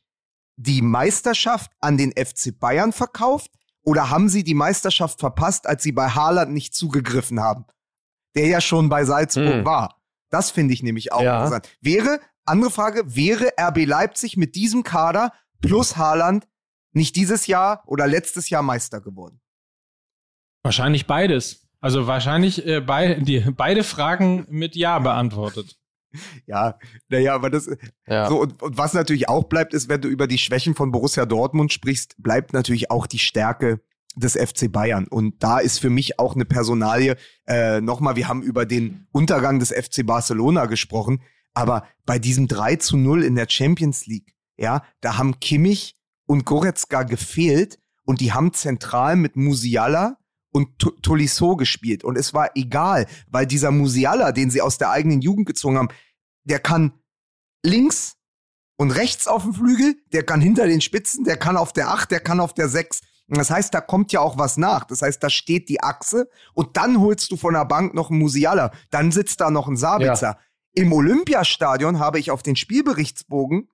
[0.57, 3.51] die Meisterschaft an den FC Bayern verkauft
[3.85, 7.65] Oder haben sie die Meisterschaft verpasst, als sie bei Haaland nicht zugegriffen haben?
[8.37, 9.65] Der ja schon bei Salzburg hm.
[9.65, 10.01] war.
[10.31, 11.39] Das finde ich nämlich auch ja.
[11.39, 11.69] interessant.
[11.81, 16.47] Wäre, andere Frage, wäre RB Leipzig mit diesem Kader plus Haaland
[16.93, 19.42] nicht dieses Jahr oder letztes Jahr Meister geworden?
[20.63, 21.69] Wahrscheinlich beides.
[21.81, 25.77] Also wahrscheinlich äh, bei, die, beide Fragen mit Ja beantwortet.
[26.47, 27.71] Ja, naja, aber das
[28.07, 28.29] ja.
[28.29, 31.25] so und, und, was natürlich auch bleibt, ist, wenn du über die Schwächen von Borussia
[31.27, 33.81] Dortmund sprichst, bleibt natürlich auch die Stärke
[34.15, 35.07] des FC Bayern.
[35.09, 37.17] Und da ist für mich auch eine Personalie.
[37.47, 41.23] Äh, Nochmal, wir haben über den Untergang des FC Barcelona gesprochen,
[41.55, 45.97] aber bei diesem 3 zu 0 in der Champions League, ja, da haben Kimmich
[46.27, 50.19] und Goretzka gefehlt und die haben zentral mit Musiala
[50.53, 52.05] und Tolisso gespielt.
[52.05, 55.89] Und es war egal, weil dieser Musiala, den sie aus der eigenen Jugend gezogen haben,
[56.45, 56.93] der kann
[57.65, 58.17] links
[58.77, 62.11] und rechts auf dem Flügel, der kann hinter den Spitzen, der kann auf der 8,
[62.11, 63.01] der kann auf der 6.
[63.29, 64.85] Das heißt, da kommt ja auch was nach.
[64.85, 68.19] Das heißt, da steht die Achse und dann holst du von der Bank noch einen
[68.19, 68.73] Musiala.
[68.91, 70.27] Dann sitzt da noch ein Sabitzer.
[70.27, 70.39] Ja.
[70.75, 73.71] Im Olympiastadion habe ich auf den Spielberichtsbogen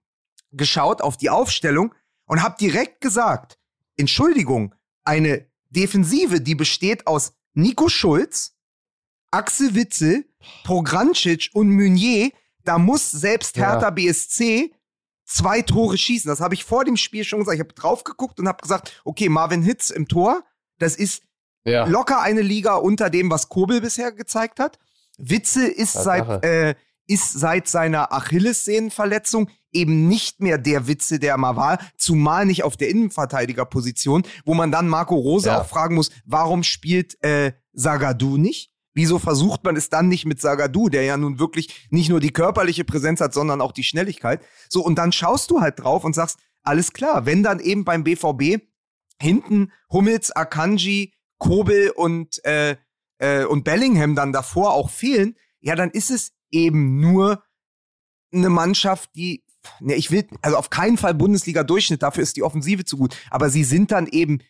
[0.52, 1.94] geschaut, auf die Aufstellung
[2.26, 3.58] und habe direkt gesagt,
[3.96, 8.56] Entschuldigung, eine Defensive, die besteht aus Nico Schulz,
[9.30, 10.24] Axel Witzel,
[10.64, 12.30] Pograncic und Meunier,
[12.64, 13.90] da muss selbst Hertha ja.
[13.90, 14.72] BSC
[15.24, 16.28] zwei Tore schießen.
[16.28, 17.54] Das habe ich vor dem Spiel schon gesagt.
[17.54, 20.42] Ich habe drauf geguckt und habe gesagt, okay, Marvin Hitz im Tor,
[20.78, 21.22] das ist
[21.64, 21.86] ja.
[21.86, 24.78] locker eine Liga unter dem, was Kobel bisher gezeigt hat.
[25.18, 26.74] Witzel ist seit äh,
[27.06, 32.76] ist seit seiner Achillessehnenverletzung eben nicht mehr der Witze, der mal war, zumal nicht auf
[32.76, 35.60] der Innenverteidigerposition, wo man dann Marco Rose ja.
[35.60, 38.72] auch fragen muss, warum spielt äh, Sagadu nicht?
[38.94, 42.32] Wieso versucht man es dann nicht mit Sagadu, der ja nun wirklich nicht nur die
[42.32, 44.42] körperliche Präsenz hat, sondern auch die Schnelligkeit?
[44.68, 48.02] So, und dann schaust du halt drauf und sagst, alles klar, wenn dann eben beim
[48.02, 48.60] BVB
[49.20, 52.76] hinten Hummels, Akanji, Kobel und, äh,
[53.18, 57.42] äh, und Bellingham dann davor auch fehlen, ja, dann ist es eben nur
[58.32, 59.44] eine Mannschaft, die
[59.80, 63.16] ne, ich will, also auf keinen Fall Bundesliga-Durchschnitt, dafür ist die Offensive zu gut.
[63.30, 64.40] Aber sie sind dann eben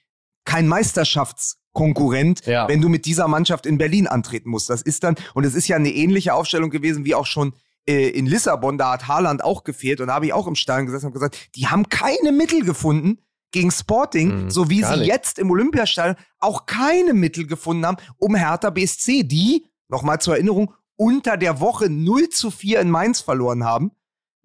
[0.44, 2.68] kein Meisterschaftskonkurrent, ja.
[2.68, 4.70] wenn du mit dieser Mannschaft in Berlin antreten musst.
[4.70, 7.52] Das ist dann, und es ist ja eine ähnliche Aufstellung gewesen wie auch schon
[7.86, 10.86] äh, in Lissabon, da hat Haaland auch gefehlt und da habe ich auch im Stadion
[10.86, 13.18] gesessen und gesagt, die haben keine Mittel gefunden
[13.50, 15.06] gegen Sporting, mhm, so wie sie nicht.
[15.06, 20.74] jetzt im Olympiastadion auch keine Mittel gefunden haben, um Hertha BSC, die, nochmal zur Erinnerung,
[20.96, 23.92] unter der Woche 0 zu 4 in Mainz verloren haben,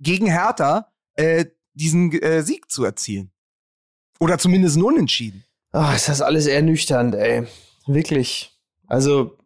[0.04, 3.32] gegen Hertha äh, diesen äh, Sieg zu erzielen.
[4.20, 5.44] Oder zumindest ein Unentschieden.
[5.72, 7.48] Ach, ist das alles ernüchternd, ey.
[7.88, 8.52] Wirklich.
[8.88, 9.38] Also.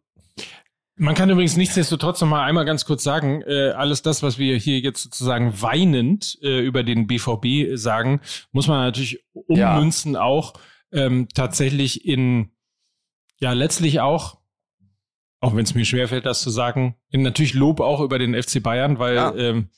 [1.00, 4.58] Man kann übrigens nichtsdestotrotz noch mal einmal ganz kurz sagen, äh, alles das, was wir
[4.58, 8.20] hier jetzt sozusagen weinend äh, über den BVB sagen,
[8.52, 10.22] muss man natürlich ummünzen ja.
[10.22, 10.54] auch
[10.92, 12.50] ähm, tatsächlich in,
[13.40, 14.38] ja, letztlich auch
[15.40, 19.00] auch wenn es mir schwerfällt, das zu sagen, natürlich Lob auch über den FC Bayern,
[19.00, 19.36] weil ja.
[19.36, 19.70] ähm,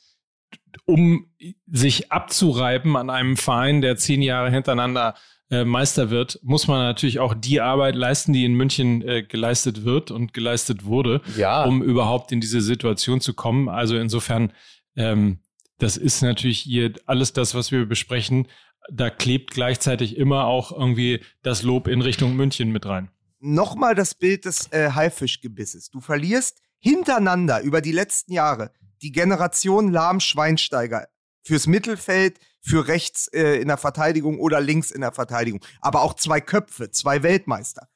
[0.86, 1.28] um
[1.68, 5.16] sich abzureiben an einem Verein, der zehn Jahre hintereinander
[5.52, 9.84] äh, Meister wird, muss man natürlich auch die Arbeit leisten, die in München äh, geleistet
[9.84, 11.64] wird und geleistet wurde, ja.
[11.64, 13.70] um überhaupt in diese Situation zu kommen.
[13.70, 14.54] Also insofern,
[14.96, 15.40] ähm,
[15.78, 18.48] das ist natürlich hier alles das, was wir besprechen.
[18.92, 23.10] Da klebt gleichzeitig immer auch irgendwie das Lob in Richtung München mit rein
[23.40, 25.90] nochmal das Bild des äh, Haifischgebisses.
[25.90, 31.08] Du verlierst hintereinander über die letzten Jahre die Generation Lahm-Schweinsteiger
[31.44, 35.62] fürs Mittelfeld, für rechts äh, in der Verteidigung oder links in der Verteidigung.
[35.82, 37.88] Aber auch zwei Köpfe, zwei Weltmeister.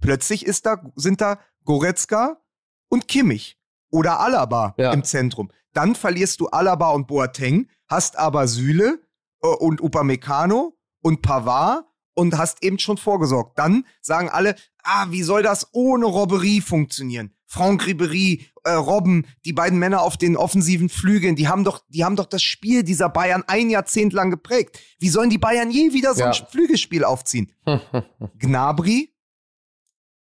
[0.00, 2.40] Plötzlich ist da, sind da Goretzka
[2.88, 3.58] und Kimmich
[3.90, 4.92] oder Alaba ja.
[4.92, 5.50] im Zentrum.
[5.72, 9.00] Dann verlierst du Alaba und Boateng, hast aber Süle
[9.42, 13.58] äh, und Upamecano und Pavard und hast eben schon vorgesorgt.
[13.58, 17.34] Dann sagen alle, ah, wie soll das ohne Robberie funktionieren?
[17.52, 22.02] Franck Ribery, äh, Robben, die beiden Männer auf den offensiven Flügeln, die haben doch, die
[22.02, 24.80] haben doch das Spiel dieser Bayern ein Jahrzehnt lang geprägt.
[24.98, 26.30] Wie sollen die Bayern je wieder so ja.
[26.30, 27.52] ein Flügelspiel aufziehen?
[28.38, 29.14] Gnabry,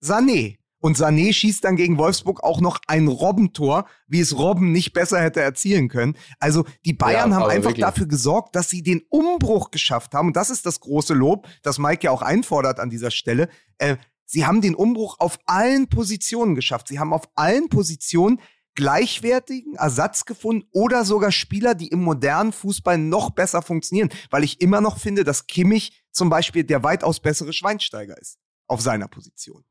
[0.04, 0.60] Sané.
[0.80, 5.20] Und Sané schießt dann gegen Wolfsburg auch noch ein Robbentor, wie es Robben nicht besser
[5.20, 6.16] hätte erzielen können.
[6.40, 7.86] Also die Bayern ja, haben einfach wirklich.
[7.86, 10.28] dafür gesorgt, dass sie den Umbruch geschafft haben.
[10.28, 13.50] Und das ist das große Lob, das Mike ja auch einfordert an dieser Stelle.
[13.80, 16.88] Äh, sie haben den Umbruch auf allen Positionen geschafft.
[16.88, 18.40] Sie haben auf allen Positionen
[18.76, 24.10] gleichwertigen Ersatz gefunden oder sogar Spieler, die im modernen Fußball noch besser funktionieren.
[24.30, 28.82] Weil ich immer noch finde, dass Kimmich zum Beispiel der weitaus bessere Schweinsteiger ist auf
[28.82, 29.64] seiner Position.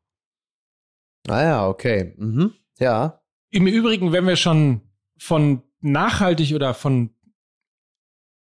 [1.29, 2.15] Ah ja, okay.
[2.17, 2.55] Mhm.
[2.79, 3.23] Ja.
[3.51, 4.81] Im Übrigen, wenn wir schon
[5.19, 7.15] von nachhaltig oder von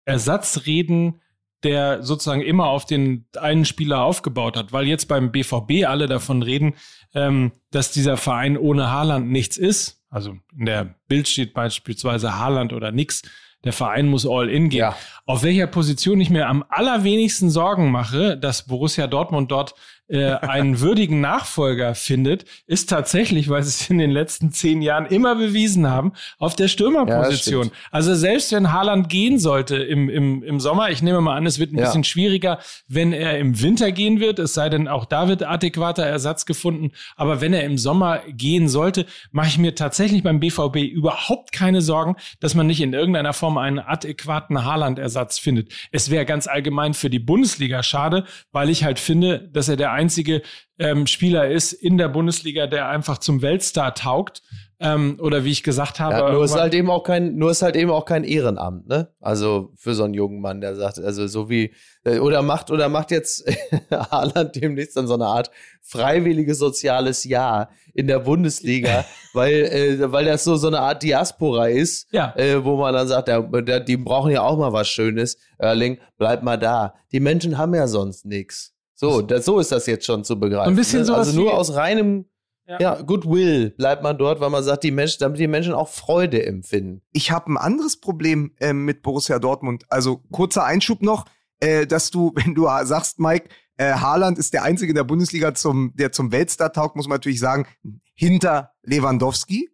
[0.07, 1.21] Ersatz reden,
[1.65, 6.43] der sozusagen immer auf den einen Spieler aufgebaut hat, weil jetzt beim BVB alle davon
[6.43, 6.75] reden,
[7.15, 10.03] ähm, dass dieser Verein ohne Haaland nichts ist.
[10.11, 13.23] Also in der Bild steht beispielsweise Haaland oder nix.
[13.65, 14.81] Der Verein muss all in gehen.
[14.81, 14.97] Ja.
[15.25, 19.75] Auf welcher Position ich mir am allerwenigsten Sorgen mache, dass Borussia Dortmund dort
[20.09, 25.07] äh, einen würdigen Nachfolger findet, ist tatsächlich, weil sie es in den letzten zehn Jahren
[25.07, 27.67] immer bewiesen haben, auf der Stürmerposition.
[27.67, 31.47] Ja, also selbst wenn Haaland gehen sollte im, im, im Sommer, ich nehme mal an,
[31.47, 31.87] es wird ein ja.
[31.87, 36.05] bisschen schwieriger, wenn er im Winter gehen wird, es sei denn, auch da wird adäquater
[36.05, 36.93] Ersatz gefunden.
[37.17, 41.81] Aber wenn er im Sommer gehen sollte, mache ich mir tatsächlich beim BVB überhaupt keine
[41.81, 45.73] Sorgen, dass man nicht in irgendeiner Form einen adäquaten Haaland-Ersatz findet.
[45.93, 49.94] Es wäre ganz allgemein für die Bundesliga schade, weil ich halt finde, dass er der
[49.95, 50.43] einzige
[50.79, 54.43] ähm, Spieler ist in der Bundesliga, der einfach zum Weltstar taugt.
[54.81, 56.17] Ähm, oder wie ich gesagt habe.
[56.17, 59.09] Ja, nur ist halt eben auch kein, nur ist halt eben auch kein Ehrenamt, ne?
[59.21, 62.89] Also für so einen jungen Mann, der sagt, also so wie, äh, oder macht, oder
[62.89, 63.49] macht jetzt
[63.91, 70.25] Haaland demnächst dann so eine Art freiwilliges soziales Jahr in der Bundesliga, weil, äh, weil
[70.25, 72.35] das so, so eine Art Diaspora ist, ja.
[72.37, 75.39] äh, wo man dann sagt, der, der, die brauchen ja auch mal was Schönes.
[75.57, 76.95] Erling, bleib mal da.
[77.13, 78.74] Die Menschen haben ja sonst nichts.
[78.95, 80.71] So, das, so ist das jetzt schon zu begreifen.
[80.73, 81.05] Ein bisschen ne?
[81.05, 81.15] so.
[81.15, 82.27] Also nur aus reinem
[82.67, 82.79] ja.
[82.81, 86.47] ja, Goodwill bleibt man dort, weil man sagt, die Menschen, damit die Menschen auch Freude
[86.47, 87.03] empfinden.
[87.13, 89.85] Ich habe ein anderes Problem äh, mit Borussia Dortmund.
[89.91, 91.27] Also kurzer Einschub noch,
[91.61, 95.55] äh, dass du, wenn du sagst, Mike, äh, Haaland ist der einzige in der Bundesliga,
[95.55, 97.67] zum, der zum Weltstar taugt, muss man natürlich sagen,
[98.15, 99.71] hinter Lewandowski.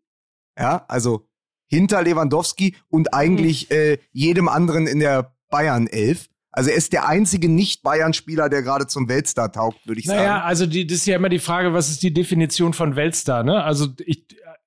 [0.59, 1.29] Ja, also
[1.67, 3.77] hinter Lewandowski und eigentlich mhm.
[3.77, 6.30] äh, jedem anderen in der Bayern 11.
[6.53, 10.31] Also er ist der einzige Nicht-Bayern-Spieler, der gerade zum Weltstar taugt, würde ich naja, sagen.
[10.31, 13.45] Naja, also die, das ist ja immer die Frage, was ist die Definition von Weltstar?
[13.45, 13.63] Ne?
[13.63, 14.27] Also ich,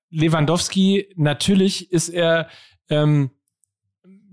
[0.09, 2.47] Lewandowski, natürlich ist er
[2.89, 3.31] ähm,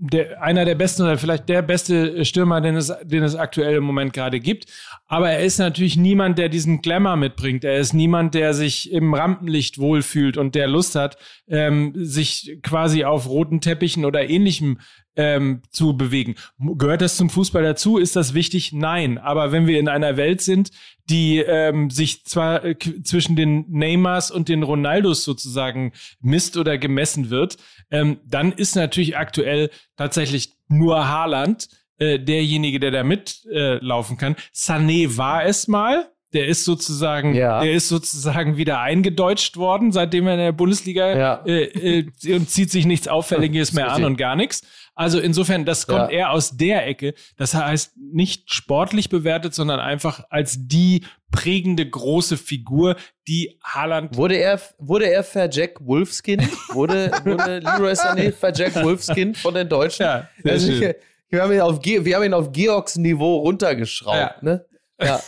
[0.03, 3.83] der, einer der besten oder vielleicht der beste Stürmer, den es, den es aktuell im
[3.83, 4.65] Moment gerade gibt.
[5.05, 7.63] Aber er ist natürlich niemand, der diesen Glamour mitbringt.
[7.63, 13.03] Er ist niemand, der sich im Rampenlicht wohlfühlt und der Lust hat, ähm, sich quasi
[13.03, 14.79] auf roten Teppichen oder ähnlichem
[15.15, 16.35] ähm, zu bewegen.
[16.59, 17.97] Gehört das zum Fußball dazu?
[17.97, 18.71] Ist das wichtig?
[18.73, 19.17] Nein.
[19.17, 20.71] Aber wenn wir in einer Welt sind,
[21.09, 27.29] die ähm, sich zwar äh, zwischen den Neymars und den Ronaldos sozusagen misst oder gemessen
[27.29, 27.57] wird,
[27.89, 34.35] ähm, dann ist natürlich aktuell tatsächlich nur Haaland äh, derjenige, der da mitlaufen äh, kann.
[34.53, 36.09] Sané war es mal.
[36.33, 37.61] Der ist sozusagen, ja.
[37.61, 41.43] der ist sozusagen wieder eingedeutscht worden, seitdem er in der Bundesliga ja.
[41.45, 44.61] äh, äh, und zieht sich nichts Auffälliges mehr an und gar nichts.
[45.01, 46.19] Also insofern, das kommt ja.
[46.19, 47.15] eher aus der Ecke.
[47.35, 52.95] Das heißt, nicht sportlich bewertet, sondern einfach als die prägende große Figur,
[53.27, 54.15] die Haaland.
[54.15, 56.47] Wurde er, wurde er Jack Wolfskin?
[56.69, 60.03] Wurde, wurde Leroy Sané Jack Wolfskin von den Deutschen?
[60.03, 60.95] Ja, also ich,
[61.29, 64.35] wir, haben ihn auf, wir haben ihn auf Georgs Niveau runtergeschraubt, ja.
[64.41, 64.65] ne?
[65.01, 65.19] Ja.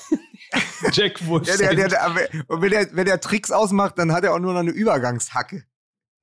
[0.92, 1.66] Jack Wolfskin.
[1.66, 4.40] Ja, der, der, der, und wenn der, wenn der Tricks ausmacht, dann hat er auch
[4.40, 5.64] nur noch eine Übergangshacke.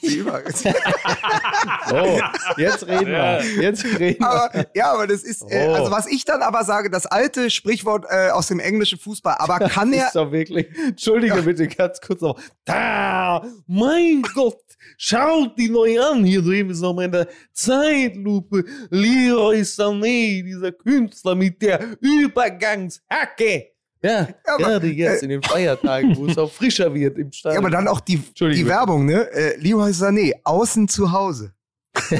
[1.92, 2.20] oh,
[2.57, 3.42] jetzt reden wir.
[3.61, 4.27] Jetzt reden wir.
[4.27, 8.07] Aber, ja, aber das ist, äh, also was ich dann aber sage, das alte Sprichwort
[8.09, 10.07] äh, aus dem englischen Fußball, aber kann das er.
[10.07, 10.68] Ist doch wirklich.
[10.88, 11.42] Entschuldige ja.
[11.42, 12.40] bitte ganz kurz noch.
[12.64, 14.62] Da, mein Gott,
[14.97, 16.25] schaut die neu an.
[16.25, 18.64] Hier drüben ist noch mal in der Zeitlupe.
[18.88, 23.73] Leroy Sané, dieser Künstler mit der Übergangshacke.
[24.05, 27.55] Ja, ja gerade jetzt äh, in den Feiertagen, wo es auch frischer wird im Stadion.
[27.55, 29.31] Ja, aber dann auch die, die Werbung, ne?
[29.33, 31.55] Äh, Leroy Sané, außen zu Hause.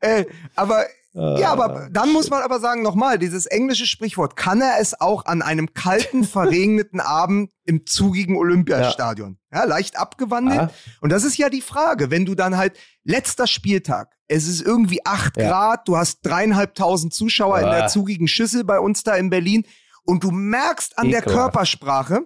[0.00, 4.62] äh, aber ah, ja, aber dann muss man aber sagen, nochmal, dieses englische Sprichwort, kann
[4.62, 9.36] er es auch an einem kalten, verregneten Abend im zugigen Olympiastadion?
[9.52, 10.60] Ja, ja leicht abgewandelt.
[10.60, 10.70] Ah.
[11.02, 15.04] Und das ist ja die Frage, wenn du dann halt, letzter Spieltag, es ist irgendwie
[15.04, 15.48] acht ja.
[15.48, 17.60] Grad, du hast dreieinhalbtausend Zuschauer ah.
[17.60, 19.66] in der zugigen Schüssel bei uns da in Berlin
[20.06, 21.26] und du merkst an Ekelhaft.
[21.26, 22.20] der Körpersprache,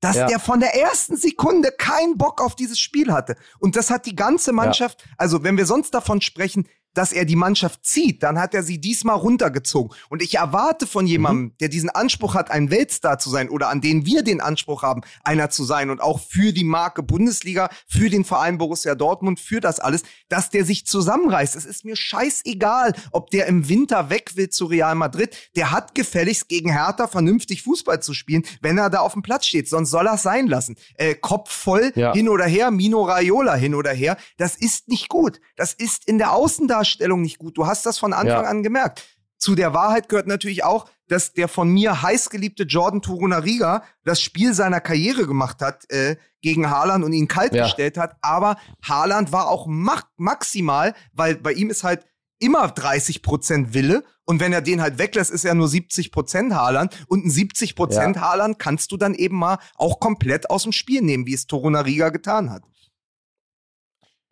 [0.00, 0.26] dass ja.
[0.26, 3.36] der von der ersten Sekunde keinen Bock auf dieses Spiel hatte.
[3.58, 5.12] Und das hat die ganze Mannschaft, ja.
[5.18, 8.80] also wenn wir sonst davon sprechen, dass er die Mannschaft zieht, dann hat er sie
[8.80, 9.96] diesmal runtergezogen.
[10.08, 11.52] Und ich erwarte von jemandem, mhm.
[11.60, 15.02] der diesen Anspruch hat, ein Weltstar zu sein oder an den wir den Anspruch haben,
[15.22, 19.60] einer zu sein und auch für die Marke Bundesliga, für den Verein Borussia Dortmund, für
[19.60, 21.54] das alles, dass der sich zusammenreißt.
[21.54, 25.36] Es ist mir scheißegal, ob der im Winter weg will zu Real Madrid.
[25.56, 29.46] Der hat gefälligst gegen Hertha vernünftig Fußball zu spielen, wenn er da auf dem Platz
[29.46, 29.68] steht.
[29.68, 30.76] Sonst soll er es sein lassen.
[30.94, 32.12] Äh, Kopf voll ja.
[32.12, 34.16] hin oder her, Mino Raiola hin oder her.
[34.38, 35.40] Das ist nicht gut.
[35.56, 37.56] Das ist in der Außendarstellung Darstellung nicht gut.
[37.58, 38.50] Du hast das von Anfang ja.
[38.50, 39.02] an gemerkt.
[39.38, 44.52] Zu der Wahrheit gehört natürlich auch, dass der von mir heißgeliebte Jordan Torunariga das Spiel
[44.54, 47.64] seiner Karriere gemacht hat äh, gegen Haaland und ihn kalt ja.
[47.64, 48.16] gestellt hat.
[48.20, 52.04] Aber Haaland war auch maximal, weil bei ihm ist halt
[52.38, 56.54] immer 30 Prozent Wille Und wenn er den halt weglässt, ist er nur 70 Prozent
[56.54, 56.94] Haaland.
[57.08, 58.22] Und ein 70 Prozent ja.
[58.22, 62.10] Haaland kannst du dann eben mal auch komplett aus dem Spiel nehmen, wie es Torunariga
[62.10, 62.62] getan hat.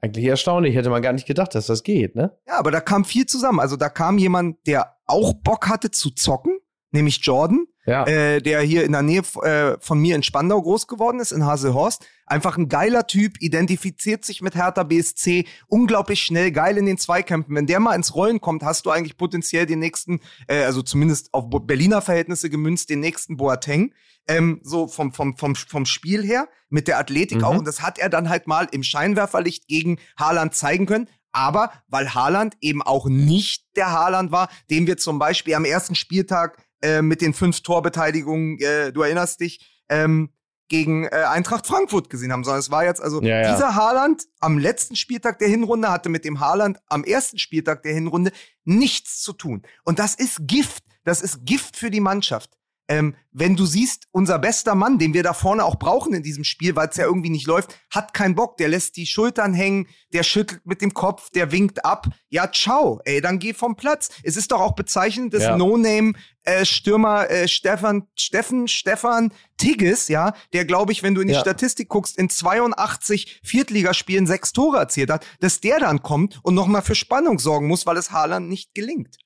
[0.01, 2.37] Eigentlich erstaunlich, hätte man gar nicht gedacht, dass das geht, ne?
[2.47, 3.59] Ja, aber da kam viel zusammen.
[3.59, 6.59] Also da kam jemand, der auch Bock hatte zu zocken,
[6.93, 8.07] nämlich Jordan, ja.
[8.07, 11.45] äh, der hier in der Nähe äh, von mir in Spandau groß geworden ist, in
[11.45, 12.07] Haselhorst.
[12.27, 17.55] Einfach ein geiler Typ, identifiziert sich mit Hertha BSC, unglaublich schnell, geil in den Zweikämpfen.
[17.55, 21.33] Wenn der mal ins Rollen kommt, hast du eigentlich potenziell den nächsten, äh, also zumindest
[21.33, 23.95] auf Berliner Verhältnisse gemünzt, den nächsten Boateng.
[24.31, 27.45] Ähm, so vom, vom, vom, vom Spiel her, mit der Athletik mhm.
[27.45, 27.59] auch.
[27.59, 32.15] Und das hat er dann halt mal im Scheinwerferlicht gegen Haaland zeigen können aber weil
[32.15, 37.03] Haaland eben auch nicht der Haaland war, den wir zum Beispiel am ersten Spieltag äh,
[37.03, 40.31] mit den fünf Torbeteiligungen, äh, du erinnerst dich, ähm,
[40.69, 43.55] gegen äh, Eintracht Frankfurt gesehen haben, sondern es war jetzt also ja, ja.
[43.55, 47.95] dieser Haaland am letzten Spieltag der Hinrunde hatte mit dem Haaland am ersten Spieltag der
[47.95, 48.33] Hinrunde
[48.65, 49.63] nichts zu tun.
[49.85, 50.85] Und das ist Gift.
[51.05, 52.59] Das ist Gift für die Mannschaft
[52.89, 56.45] ähm, wenn du siehst, unser bester Mann, den wir da vorne auch brauchen in diesem
[56.45, 59.87] Spiel, weil es ja irgendwie nicht läuft, hat keinen Bock, der lässt die Schultern hängen,
[60.13, 62.09] der schüttelt mit dem Kopf, der winkt ab.
[62.31, 64.09] Ja, ciao, ey, dann geh vom Platz.
[64.23, 65.57] Es ist doch auch bezeichnend, dass ja.
[65.57, 71.35] No-Name äh, äh, Stefan, Steffen, Stefan Tigges, ja, der glaube ich, wenn du in die
[71.35, 71.41] ja.
[71.41, 76.83] Statistik guckst, in 82 Viertligaspielen sechs Tore erzielt hat, dass der dann kommt und nochmal
[76.83, 79.19] für Spannung sorgen muss, weil es Haaland nicht gelingt.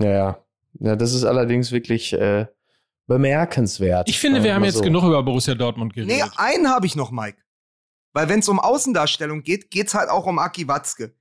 [0.00, 0.44] Ja, ja.
[0.80, 2.46] Ja, das ist allerdings wirklich äh,
[3.06, 4.08] bemerkenswert.
[4.08, 4.82] Ich finde, wir haben jetzt so.
[4.82, 6.16] genug über Borussia Dortmund geredet.
[6.16, 7.38] Nee, einen habe ich noch, Mike.
[8.12, 11.14] Weil wenn es um Außendarstellung geht, geht's halt auch um Aki Watzke.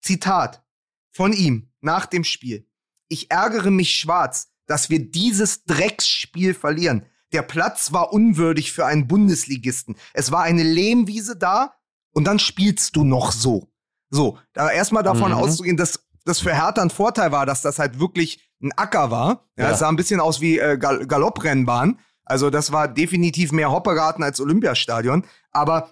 [0.00, 0.64] Zitat
[1.12, 2.66] von ihm nach dem Spiel.
[3.08, 7.06] Ich ärgere mich schwarz, dass wir dieses Drecksspiel verlieren.
[7.32, 9.96] Der Platz war unwürdig für einen Bundesligisten.
[10.12, 11.74] Es war eine Lehmwiese da
[12.12, 13.72] und dann spielst du noch so.
[14.10, 15.38] So, da erstmal davon mhm.
[15.38, 19.48] auszugehen, dass das für Hertha ein Vorteil war, dass das halt wirklich ein Acker war.
[19.56, 19.70] Ja, ja.
[19.70, 21.98] Es sah ein bisschen aus wie äh, Gal Galopprennbahn.
[22.24, 25.24] Also das war definitiv mehr Hoppergarten als Olympiastadion.
[25.50, 25.90] Aber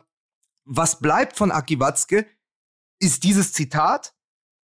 [0.64, 2.26] was bleibt von Aki Watzke,
[3.00, 4.14] ist dieses Zitat.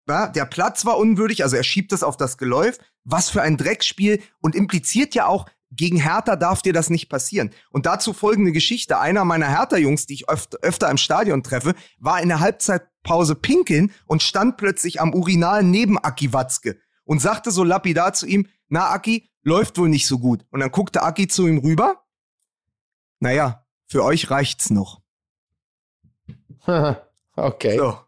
[0.06, 2.78] Ja, der Platz war unwürdig, also er schiebt es auf das Geläuf.
[3.04, 7.50] Was für ein Dreckspiel und impliziert ja auch, gegen Hertha darf dir das nicht passieren.
[7.70, 8.98] Und dazu folgende Geschichte.
[8.98, 13.92] Einer meiner Hertha-Jungs, die ich öfter, öfter im Stadion treffe, war in der Halbzeitpause pinkeln
[14.06, 18.90] und stand plötzlich am Urinal neben Aki Watzke und sagte so lapidar zu ihm, na
[18.90, 20.44] Aki, läuft wohl nicht so gut.
[20.50, 22.04] Und dann guckte Aki zu ihm rüber.
[23.20, 25.00] Naja, für euch reicht's noch.
[27.36, 27.78] okay.
[27.78, 27.98] So.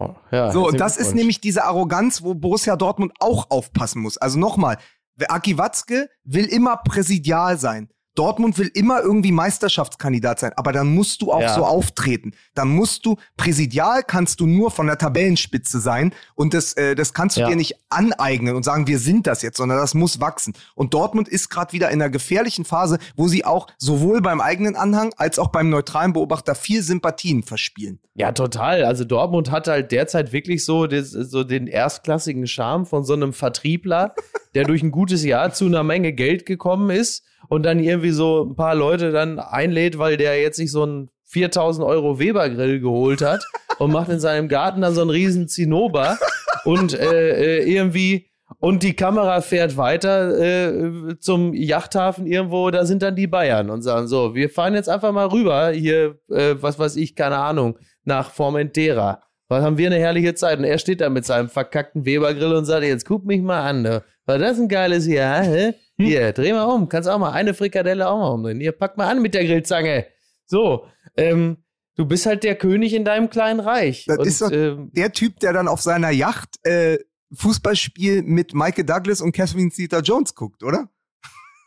[0.00, 4.16] Oh, ja, so, und das ist nämlich diese Arroganz, wo Borussia Dortmund auch aufpassen muss.
[4.16, 4.78] Also nochmal,
[5.26, 7.90] Aki Watzke will immer präsidial sein.
[8.18, 11.54] Dortmund will immer irgendwie Meisterschaftskandidat sein, aber dann musst du auch ja.
[11.54, 12.32] so auftreten.
[12.54, 17.14] Dann musst du, präsidial kannst du nur von der Tabellenspitze sein und das, äh, das
[17.14, 17.48] kannst du ja.
[17.48, 20.54] dir nicht aneignen und sagen, wir sind das jetzt, sondern das muss wachsen.
[20.74, 24.74] Und Dortmund ist gerade wieder in einer gefährlichen Phase, wo sie auch sowohl beim eigenen
[24.74, 28.00] Anhang als auch beim neutralen Beobachter viel Sympathien verspielen.
[28.14, 28.82] Ja, total.
[28.82, 33.32] Also Dortmund hat halt derzeit wirklich so, das, so den erstklassigen Charme von so einem
[33.32, 34.16] Vertriebler,
[34.56, 38.44] der durch ein gutes Jahr zu einer Menge Geld gekommen ist und dann irgendwie so
[38.44, 43.22] ein paar Leute dann einlädt, weil der jetzt sich so ein 4000 Euro Weber-Grill geholt
[43.22, 43.44] hat
[43.78, 46.18] und macht in seinem Garten dann so einen riesen Zinnober
[46.64, 48.28] und äh, äh, irgendwie
[48.60, 53.82] und die Kamera fährt weiter äh, zum Yachthafen irgendwo, da sind dann die Bayern und
[53.82, 57.78] sagen so, wir fahren jetzt einfach mal rüber hier, äh, was weiß ich, keine Ahnung,
[58.04, 59.22] nach Formentera.
[59.48, 62.64] Was haben wir eine herrliche Zeit und er steht da mit seinem verkackten Webergrill und
[62.64, 64.02] sagt, jetzt guck mich mal an, ne?
[64.26, 65.74] war das ein geiles Jahr, hä?
[65.98, 66.06] Hm?
[66.06, 66.88] Hier, dreh mal um.
[66.88, 68.60] Kannst auch mal eine Frikadelle auch mal umdrehen.
[68.60, 70.06] Hier, pack mal an mit der Grillzange.
[70.46, 71.58] So, ähm,
[71.96, 74.04] du bist halt der König in deinem kleinen Reich.
[74.06, 76.98] Das und, ist doch ähm, der Typ, der dann auf seiner Yacht äh,
[77.32, 80.88] Fußballspiel mit Michael Douglas und Catherine Zeta Jones guckt, oder?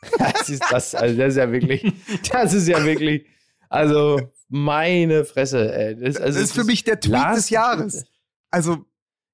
[0.17, 1.93] das ist das, also das ist ja wirklich,
[2.31, 3.27] das ist ja wirklich,
[3.69, 5.95] also meine Fresse, ey.
[5.95, 8.05] Das, also, das ist für mich der Tweet des Jahres.
[8.49, 8.85] Also.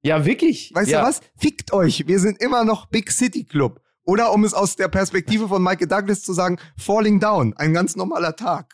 [0.03, 0.71] Ja, wirklich.
[0.73, 1.01] Weißt ja.
[1.01, 1.21] du was?
[1.37, 2.07] Fickt euch.
[2.07, 3.81] Wir sind immer noch Big City Club.
[4.07, 7.97] Oder um es aus der Perspektive von Michael Douglas zu sagen, Falling Down, ein ganz
[7.97, 8.73] normaler Tag.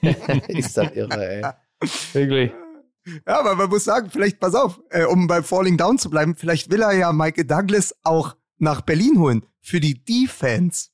[0.46, 1.44] ist das irre, ey.
[2.12, 2.52] Wirklich.
[3.26, 6.36] Ja, aber man muss sagen, vielleicht, pass auf, äh, um bei Falling Down zu bleiben,
[6.36, 10.90] vielleicht will er ja Michael Douglas auch nach Berlin holen für die Defense.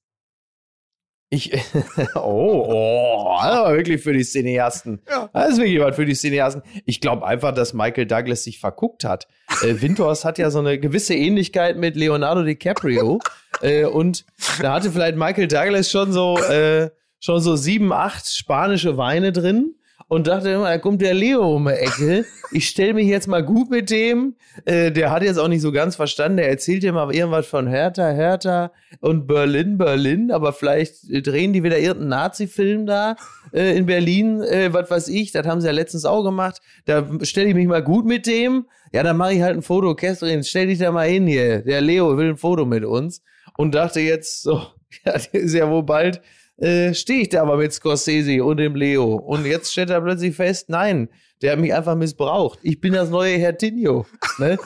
[1.28, 1.52] Ich,
[2.14, 5.02] oh, oh, also wirklich für die Cineasten.
[5.10, 5.28] Ja.
[5.32, 6.62] Das ist wirklich was für die Cineasten.
[6.84, 9.26] Ich glaube einfach, dass Michael Douglas sich verguckt hat.
[9.62, 13.18] Äh, Windhorst hat ja so eine gewisse Ähnlichkeit mit Leonardo DiCaprio.
[13.60, 14.24] äh, und
[14.62, 19.74] da hatte vielleicht Michael Douglas schon so, äh, schon so sieben, acht spanische Weine drin.
[20.08, 22.24] Und dachte immer, da kommt der Leo um die Ecke.
[22.52, 24.36] Ich stelle mich jetzt mal gut mit dem.
[24.64, 26.36] Äh, der hat jetzt auch nicht so ganz verstanden.
[26.36, 30.30] Der erzählt ja mal irgendwas von Hertha, Hertha und Berlin, Berlin.
[30.30, 33.16] Aber vielleicht drehen die wieder irgendeinen Nazi-Film da
[33.52, 34.42] äh, in Berlin.
[34.42, 35.32] Äh, was weiß ich.
[35.32, 36.60] Das haben sie ja letztens auch gemacht.
[36.84, 38.66] Da stelle ich mich mal gut mit dem.
[38.92, 39.96] Ja, dann mache ich halt ein Foto.
[39.96, 41.62] Kästrin, stell dich da mal hin hier.
[41.62, 43.22] Der Leo will ein Foto mit uns.
[43.56, 44.62] Und dachte jetzt so,
[45.04, 46.20] ja, ist ja wohl bald
[46.58, 49.14] äh, stehe ich da aber mit Scorsese und dem Leo.
[49.14, 51.08] Und jetzt stellt er plötzlich fest, nein,
[51.42, 52.58] der hat mich einfach missbraucht.
[52.62, 54.06] Ich bin das neue Herr Tinio.
[54.38, 54.58] Ne?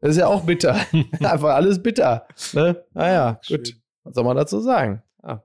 [0.00, 0.74] Das ist ja auch bitter.
[1.20, 2.26] einfach alles bitter.
[2.52, 2.84] Ne?
[2.92, 3.74] Naja, ah gut.
[4.04, 5.02] Was soll man dazu sagen?
[5.22, 5.40] Ah.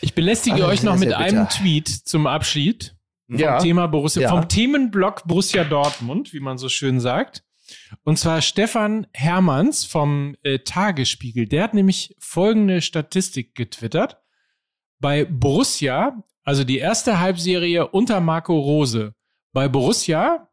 [0.00, 2.96] Ich belästige Ach, euch noch mit einem Tweet zum Abschied
[3.28, 3.58] vom ja.
[3.58, 4.28] Thema Borussia, ja.
[4.28, 7.42] vom Themenblock Borussia Dortmund, wie man so schön sagt.
[8.04, 11.46] Und zwar Stefan Hermanns vom äh, Tagesspiegel.
[11.46, 14.21] Der hat nämlich folgende Statistik getwittert
[15.02, 19.12] bei Borussia, also die erste Halbserie unter Marco Rose,
[19.52, 20.48] bei Borussia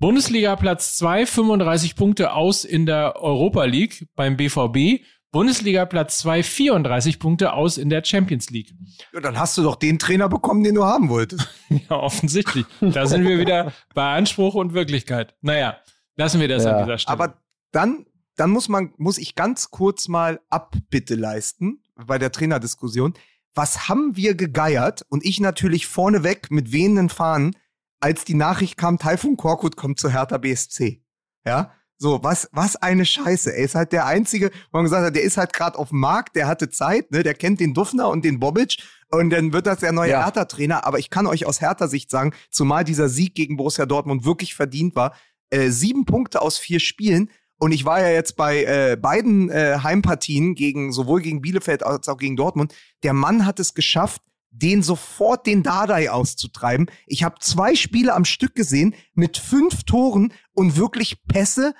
[0.00, 5.04] Bundesliga Platz 2, 35 Punkte aus in der Europa League beim BVB.
[5.32, 8.72] Bundesliga Platz 2, 34 Punkte aus in der Champions League.
[9.12, 11.48] Ja, dann hast du doch den Trainer bekommen, den du haben wolltest.
[11.68, 12.64] ja, offensichtlich.
[12.80, 15.34] Da sind wir wieder bei Anspruch und Wirklichkeit.
[15.42, 15.78] Naja,
[16.16, 16.76] lassen wir das ja.
[16.76, 17.12] an dieser Stelle.
[17.12, 17.42] Aber
[17.72, 18.06] dann,
[18.36, 23.14] dann muss man, muss ich ganz kurz mal Abbitte leisten bei der Trainerdiskussion
[23.54, 25.04] was haben wir gegeiert?
[25.08, 27.56] Und ich natürlich vorneweg mit wehenden Fahnen,
[28.00, 31.02] als die Nachricht kam, Taifun Korkut kommt zu Hertha BSC.
[31.44, 33.50] Ja, so, was, was eine Scheiße.
[33.52, 35.98] Er ist halt der Einzige, wo man gesagt hat, der ist halt gerade auf dem
[35.98, 38.78] Markt, der hatte Zeit, ne, der kennt den Duffner und den Bobic
[39.10, 40.24] und dann wird das der neue ja.
[40.24, 40.86] Hertha-Trainer.
[40.86, 44.94] Aber ich kann euch aus Hertha-Sicht sagen, zumal dieser Sieg gegen Borussia Dortmund wirklich verdient
[44.94, 45.16] war,
[45.50, 49.78] äh, sieben Punkte aus vier Spielen und ich war ja jetzt bei äh, beiden äh,
[49.82, 52.74] Heimpartien gegen sowohl gegen Bielefeld als auch gegen Dortmund.
[53.02, 56.90] Der Mann hat es geschafft, den sofort den Dardai auszutreiben.
[57.06, 61.74] Ich habe zwei Spiele am Stück gesehen mit fünf Toren und wirklich Pässe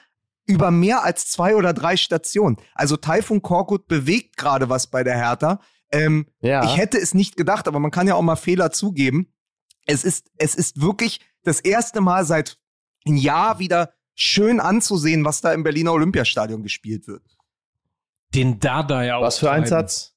[0.47, 2.57] über mehr als zwei oder drei Stationen.
[2.75, 5.61] Also Taifun Korkut bewegt gerade was bei der Hertha.
[5.93, 6.65] Ähm, ja.
[6.65, 9.33] Ich hätte es nicht gedacht, aber man kann ja auch mal Fehler zugeben.
[9.87, 12.59] Es ist, es ist wirklich das erste Mal seit
[13.07, 17.23] ein Jahr wieder schön anzusehen, was da im Berliner Olympiastadion gespielt wird.
[18.35, 19.23] Den Dada auch.
[19.23, 20.15] Was für ein Satz.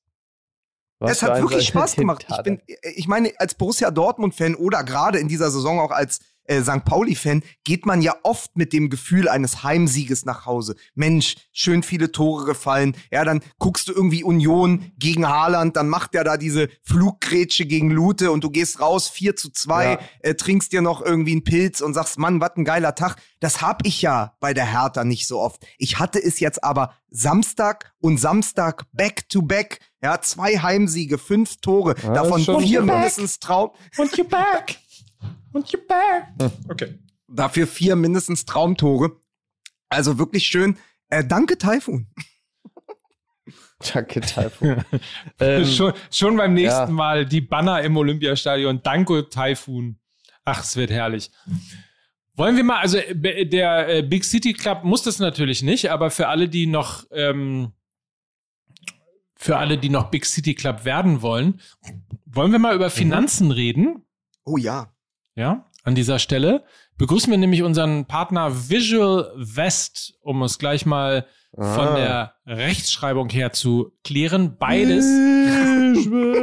[1.00, 2.26] Was es hat wirklich Spaß gemacht.
[2.28, 2.62] Ich, bin,
[2.96, 6.84] ich meine, als Borussia Dortmund-Fan oder gerade in dieser Saison auch als äh, St.
[6.86, 10.76] Pauli-Fan geht man ja oft mit dem Gefühl eines Heimsieges nach Hause.
[10.96, 12.96] Mensch, schön viele Tore gefallen.
[13.12, 17.92] Ja, dann guckst du irgendwie Union gegen Haaland, dann macht der da diese Fluggrätsche gegen
[17.92, 20.00] Lute und du gehst raus 4 zu 2, ja.
[20.20, 23.16] äh, trinkst dir noch irgendwie einen Pilz und sagst, Mann, was ein geiler Tag.
[23.40, 25.66] Das hab ich ja bei der Hertha nicht so oft.
[25.78, 29.80] Ich hatte es jetzt aber Samstag und Samstag back to back.
[30.02, 33.72] Ja, zwei Heimsiege, fünf Tore, ja, davon vier mindestens Traum.
[33.98, 34.78] Und you back.
[35.54, 36.52] Und you're back.
[36.70, 37.00] Okay.
[37.28, 39.18] Dafür vier mindestens Traumtore.
[39.90, 40.78] Also wirklich schön.
[41.10, 42.08] Äh, danke, Taifun.
[43.94, 44.86] Danke, Taifun.
[45.40, 46.88] ähm, schon, schon beim nächsten ja.
[46.88, 48.82] Mal die Banner im Olympiastadion.
[48.84, 50.00] Danke, Taifun.
[50.46, 51.32] Ach, es wird herrlich.
[52.36, 56.12] Wollen wir mal, also äh, der äh, Big City Club muss das natürlich nicht, aber
[56.12, 57.74] für alle, die noch, ähm,
[59.36, 61.60] für alle, die noch Big City Club werden wollen,
[62.26, 62.92] wollen wir mal über mhm.
[62.92, 63.52] Finanzen mhm.
[63.52, 64.06] reden?
[64.46, 64.91] Oh ja.
[65.36, 66.64] Ja, an dieser Stelle
[66.98, 71.26] begrüßen wir nämlich unseren Partner Visual West, um es gleich mal
[71.58, 71.74] ah.
[71.74, 74.58] von der Rechtschreibung her zu klären.
[74.58, 75.06] Beides.
[75.06, 76.42] Visual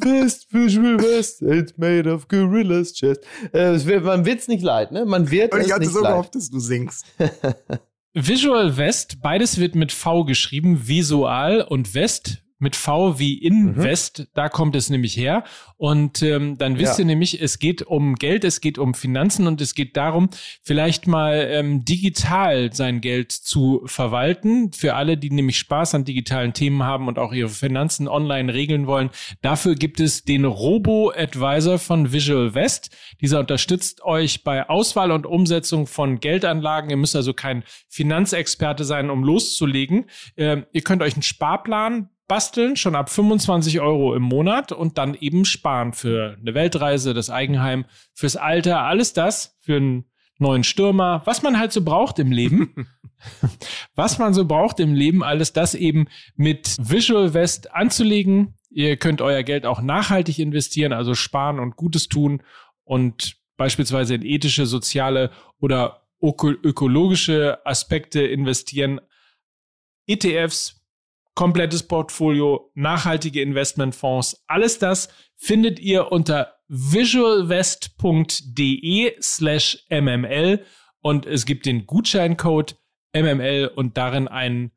[0.00, 3.24] West, Visual West, it's made of gorillas chest.
[3.52, 5.04] Äh, man wird's nicht leid, ne?
[5.04, 7.06] Man wird Und ich hatte so gehofft, dass du singst.
[8.14, 14.26] Visual West, beides wird mit V geschrieben, Visual und West mit V wie Invest, mhm.
[14.34, 15.44] da kommt es nämlich her.
[15.76, 17.02] Und ähm, dann wisst ja.
[17.02, 20.28] ihr nämlich, es geht um Geld, es geht um Finanzen und es geht darum,
[20.62, 24.72] vielleicht mal ähm, digital sein Geld zu verwalten.
[24.72, 28.88] Für alle, die nämlich Spaß an digitalen Themen haben und auch ihre Finanzen online regeln
[28.88, 29.10] wollen.
[29.40, 32.90] Dafür gibt es den Robo-Advisor von Visual West.
[33.20, 36.90] Dieser unterstützt euch bei Auswahl und Umsetzung von Geldanlagen.
[36.90, 40.06] Ihr müsst also kein Finanzexperte sein, um loszulegen.
[40.36, 45.14] Ähm, ihr könnt euch einen Sparplan basteln, schon ab 25 Euro im Monat und dann
[45.14, 50.04] eben sparen für eine Weltreise, das Eigenheim, fürs Alter, alles das für einen
[50.38, 52.86] neuen Stürmer, was man halt so braucht im Leben.
[53.94, 56.06] was man so braucht im Leben, alles das eben
[56.36, 58.54] mit Visual West anzulegen.
[58.70, 62.42] Ihr könnt euer Geld auch nachhaltig investieren, also sparen und Gutes tun
[62.84, 69.00] und beispielsweise in ethische, soziale oder ökologische Aspekte investieren.
[70.06, 70.77] ETFs,
[71.38, 80.64] komplettes Portfolio, nachhaltige Investmentfonds, alles das findet ihr unter visualvest.de slash mml
[81.00, 82.76] und es gibt den Gutscheincode
[83.14, 84.72] MML und darin einen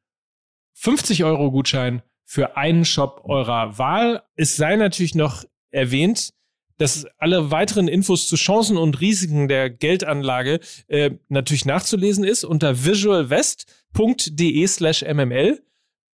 [0.74, 4.22] 50 Euro Gutschein für einen Shop eurer Wahl.
[4.36, 6.32] Es sei natürlich noch erwähnt,
[6.78, 10.60] dass alle weiteren Infos zu Chancen und Risiken der Geldanlage
[10.90, 15.64] äh, natürlich nachzulesen ist unter visualvest.de slash mml.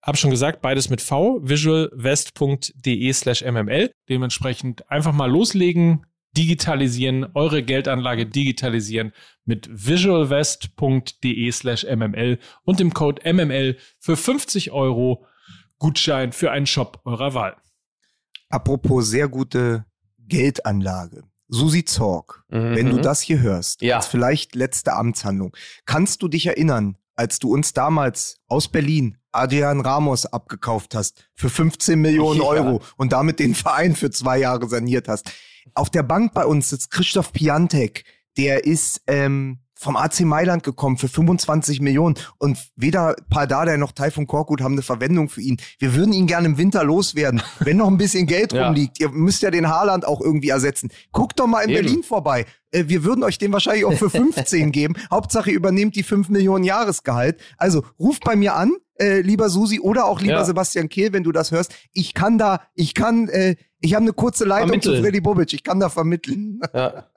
[0.08, 3.92] Hab schon gesagt, beides mit V, visualvest.de slash mml.
[4.08, 9.12] Dementsprechend einfach mal loslegen, digitalisieren, eure Geldanlage digitalisieren
[9.44, 15.26] mit visualvest.de slash mml und dem Code mml für 50 Euro
[15.78, 17.58] Gutschein für einen Shop eurer Wahl.
[18.48, 19.86] Apropos sehr gute
[20.20, 21.24] Geldanlage.
[21.50, 22.78] Susi Zorg, mhm.
[22.78, 23.98] wenn du das hier hörst, ja.
[23.98, 25.54] als vielleicht letzte Amtshandlung,
[25.86, 31.50] kannst du dich erinnern, als du uns damals aus Berlin Adrian Ramos abgekauft hast für
[31.50, 32.48] 15 Millionen ja.
[32.48, 35.32] Euro und damit den Verein für zwei Jahre saniert hast?
[35.74, 38.04] Auf der Bank bei uns sitzt Christoph Piantek,
[38.38, 44.26] der ist ähm, vom AC Mailand gekommen für 25 Millionen und weder Pardada noch Taifun
[44.26, 45.58] Korkut haben eine Verwendung für ihn.
[45.78, 48.68] Wir würden ihn gerne im Winter loswerden, wenn noch ein bisschen Geld ja.
[48.68, 49.00] rumliegt.
[49.00, 50.90] Ihr müsst ja den Haaland auch irgendwie ersetzen.
[51.12, 51.86] Guckt doch mal in Eben.
[51.86, 52.46] Berlin vorbei.
[52.72, 54.96] Äh, wir würden euch den wahrscheinlich auch für 15 geben.
[55.12, 57.40] Hauptsache ihr übernehmt die 5 Millionen Jahresgehalt.
[57.58, 60.46] Also ruft bei mir an, äh, lieber Susi oder auch lieber ja.
[60.46, 61.74] Sebastian Kehl, wenn du das hörst.
[61.94, 64.96] Ich kann da, ich kann, äh, ich habe eine kurze Leitung Vermitteln.
[64.96, 65.54] zu Freddy Bobic.
[65.54, 66.62] Ich kann da vermitteln.
[66.74, 67.08] Ja.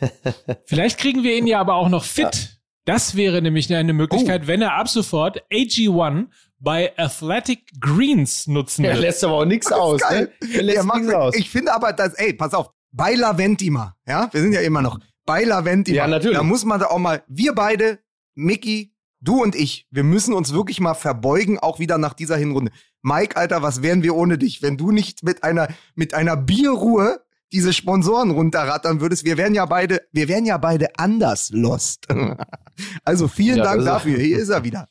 [0.66, 2.24] Vielleicht kriegen wir ihn ja aber auch noch fit.
[2.24, 2.40] Ja.
[2.86, 4.46] Das wäre nämlich eine Möglichkeit, oh.
[4.46, 6.26] wenn er ab sofort AG1
[6.58, 8.90] bei Athletic Greens nutzen will.
[8.90, 10.00] Er lässt aber auch nichts aus.
[10.10, 10.30] Ne?
[10.52, 11.34] Er lässt nichts aus.
[11.34, 14.98] Ich finde aber, dass, ey, pass auf, bei Laventima, ja, wir sind ja immer noch
[15.26, 15.96] bei Laventima.
[15.96, 16.36] Ja, natürlich.
[16.36, 17.98] Da muss man da auch mal, wir beide,
[18.34, 18.93] Mickey,
[19.24, 22.72] du und ich, wir müssen uns wirklich mal verbeugen, auch wieder nach dieser Hinrunde.
[23.02, 27.20] Mike, Alter, was wären wir ohne dich, wenn du nicht mit einer, mit einer Bierruhe
[27.52, 29.24] diese Sponsoren runterrattern würdest.
[29.24, 32.08] Wir wären ja beide, wir wären ja beide anders lost.
[33.04, 34.18] also vielen ja, Dank dafür.
[34.18, 34.88] Hier ist er wieder.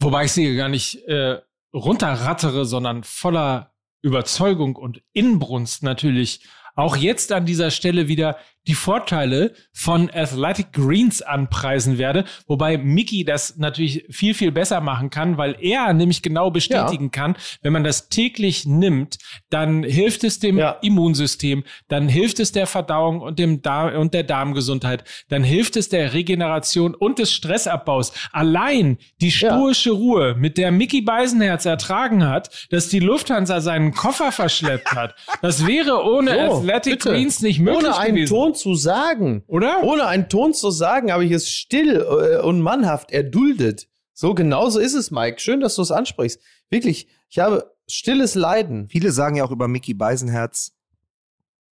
[0.00, 1.38] Wobei ich sie gar nicht äh,
[1.72, 8.36] runterrattere, sondern voller Überzeugung und Inbrunst natürlich auch jetzt an dieser Stelle wieder
[8.66, 15.10] die Vorteile von Athletic Greens anpreisen werde, wobei Mickey das natürlich viel, viel besser machen
[15.10, 17.10] kann, weil er nämlich genau bestätigen ja.
[17.10, 19.18] kann, wenn man das täglich nimmt,
[19.50, 20.70] dann hilft es dem ja.
[20.82, 25.88] Immunsystem, dann hilft es der Verdauung und dem Darm und der Darmgesundheit, dann hilft es
[25.88, 28.12] der Regeneration und des Stressabbaus.
[28.32, 29.96] Allein die stoische ja.
[29.96, 35.66] Ruhe, mit der Mickey Beisenherz ertragen hat, dass die Lufthansa seinen Koffer verschleppt hat, das
[35.66, 37.10] wäre ohne so, Athletic bitte.
[37.10, 38.34] Greens nicht möglich gewesen.
[38.34, 39.44] Ton zu sagen.
[39.46, 39.82] Oder?
[39.84, 43.88] Ohne einen Ton zu sagen, habe ich es still äh, und mannhaft erduldet.
[44.12, 45.40] So genauso ist es, Mike.
[45.40, 46.40] Schön, dass du es ansprichst.
[46.70, 48.88] Wirklich, ich habe stilles Leiden.
[48.88, 50.72] Viele sagen ja auch über Mickey Beisenherz,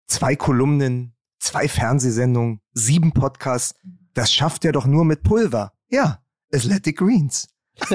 [0.06, 3.74] zwei Kolumnen, zwei Fernsehsendungen, sieben Podcasts.
[4.14, 5.72] Das schafft er doch nur mit Pulver.
[5.88, 6.22] Ja,
[6.52, 7.48] Athletic Greens.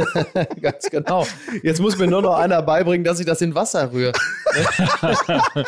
[0.61, 1.25] Ganz genau.
[1.63, 4.13] Jetzt muss mir nur noch einer beibringen, dass ich das in Wasser rühre.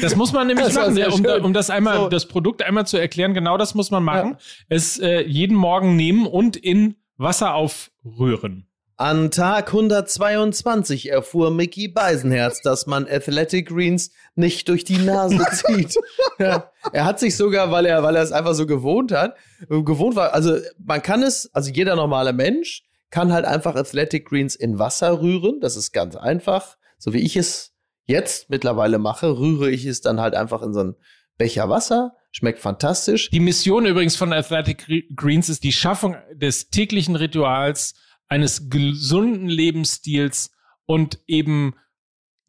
[0.00, 2.08] Das muss man nämlich das machen, um, um, das einmal, so.
[2.08, 3.34] das Produkt einmal zu erklären.
[3.34, 4.32] Genau das muss man machen.
[4.32, 4.38] Ja.
[4.68, 8.66] Es äh, jeden Morgen nehmen und in Wasser aufrühren.
[8.98, 15.96] An Tag 122 erfuhr Mickey Beisenherz, dass man Athletic Greens nicht durch die Nase zieht.
[16.38, 16.70] ja.
[16.92, 19.36] Er hat sich sogar, weil er, weil er es einfach so gewohnt hat,
[19.68, 20.32] gewohnt war.
[20.32, 25.20] Also man kann es, also jeder normale Mensch kann halt einfach Athletic Greens in Wasser
[25.20, 25.60] rühren.
[25.60, 27.72] Das ist ganz einfach, so wie ich es
[28.06, 30.96] jetzt mittlerweile mache, rühre ich es dann halt einfach in so einen
[31.38, 32.16] Becher Wasser.
[32.32, 33.30] Schmeckt fantastisch.
[33.30, 37.94] Die Mission übrigens von Athletic Greens ist die Schaffung des täglichen Rituals,
[38.28, 40.50] eines gesunden Lebensstils
[40.84, 41.74] und eben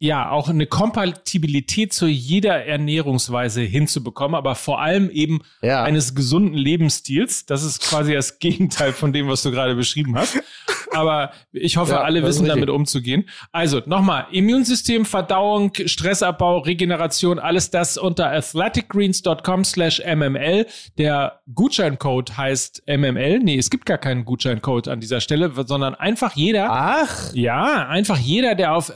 [0.00, 5.82] ja auch eine Kompatibilität zu jeder Ernährungsweise hinzubekommen, aber vor allem eben ja.
[5.82, 7.46] eines gesunden Lebensstils.
[7.46, 10.38] Das ist quasi das Gegenteil von dem, was du gerade beschrieben hast.
[10.92, 13.28] Aber ich hoffe, ja, alle wissen damit umzugehen.
[13.52, 20.66] Also nochmal, Immunsystem, Verdauung, Stressabbau, Regeneration, alles das unter athleticgreens.com slash mml.
[20.96, 23.40] Der Gutscheincode heißt mml.
[23.40, 26.68] Nee, es gibt gar keinen Gutscheincode an dieser Stelle, sondern einfach jeder.
[26.70, 27.32] Ach.
[27.34, 28.92] Ja, einfach jeder, der auf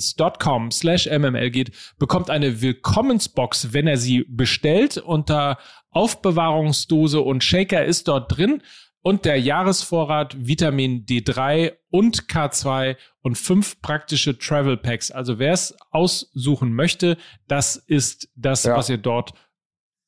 [0.00, 4.98] athleticgreens.com slash mml geht, bekommt eine Willkommensbox, wenn er sie bestellt.
[4.98, 5.58] Unter
[5.90, 8.62] Aufbewahrungsdose und Shaker ist dort drin
[9.02, 15.10] und der Jahresvorrat Vitamin D3 und K2 und fünf praktische Travel Packs.
[15.10, 17.16] Also wer es aussuchen möchte,
[17.48, 18.76] das ist das, ja.
[18.76, 19.32] was ihr dort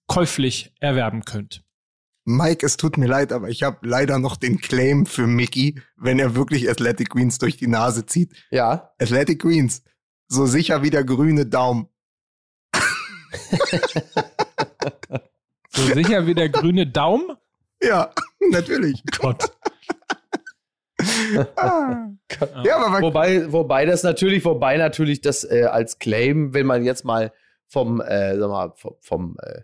[0.07, 1.63] käuflich erwerben könnt.
[2.25, 6.19] Mike, es tut mir leid, aber ich habe leider noch den Claim für Mickey, wenn
[6.21, 8.33] er wirklich Athletic Greens durch die Nase zieht.
[8.51, 8.93] Ja.
[9.01, 9.83] Athletic Greens,
[10.29, 11.89] so sicher wie der grüne Daumen.
[15.69, 17.37] so sicher wie der grüne Daumen?
[17.83, 18.13] Ja,
[18.51, 19.03] natürlich.
[19.19, 19.51] Gott.
[21.57, 22.09] ah.
[22.65, 27.05] ja, aber wobei, wobei das natürlich, wobei natürlich das äh, als Claim, wenn man jetzt
[27.05, 27.33] mal
[27.67, 29.63] vom, äh, sag mal, vom, vom äh,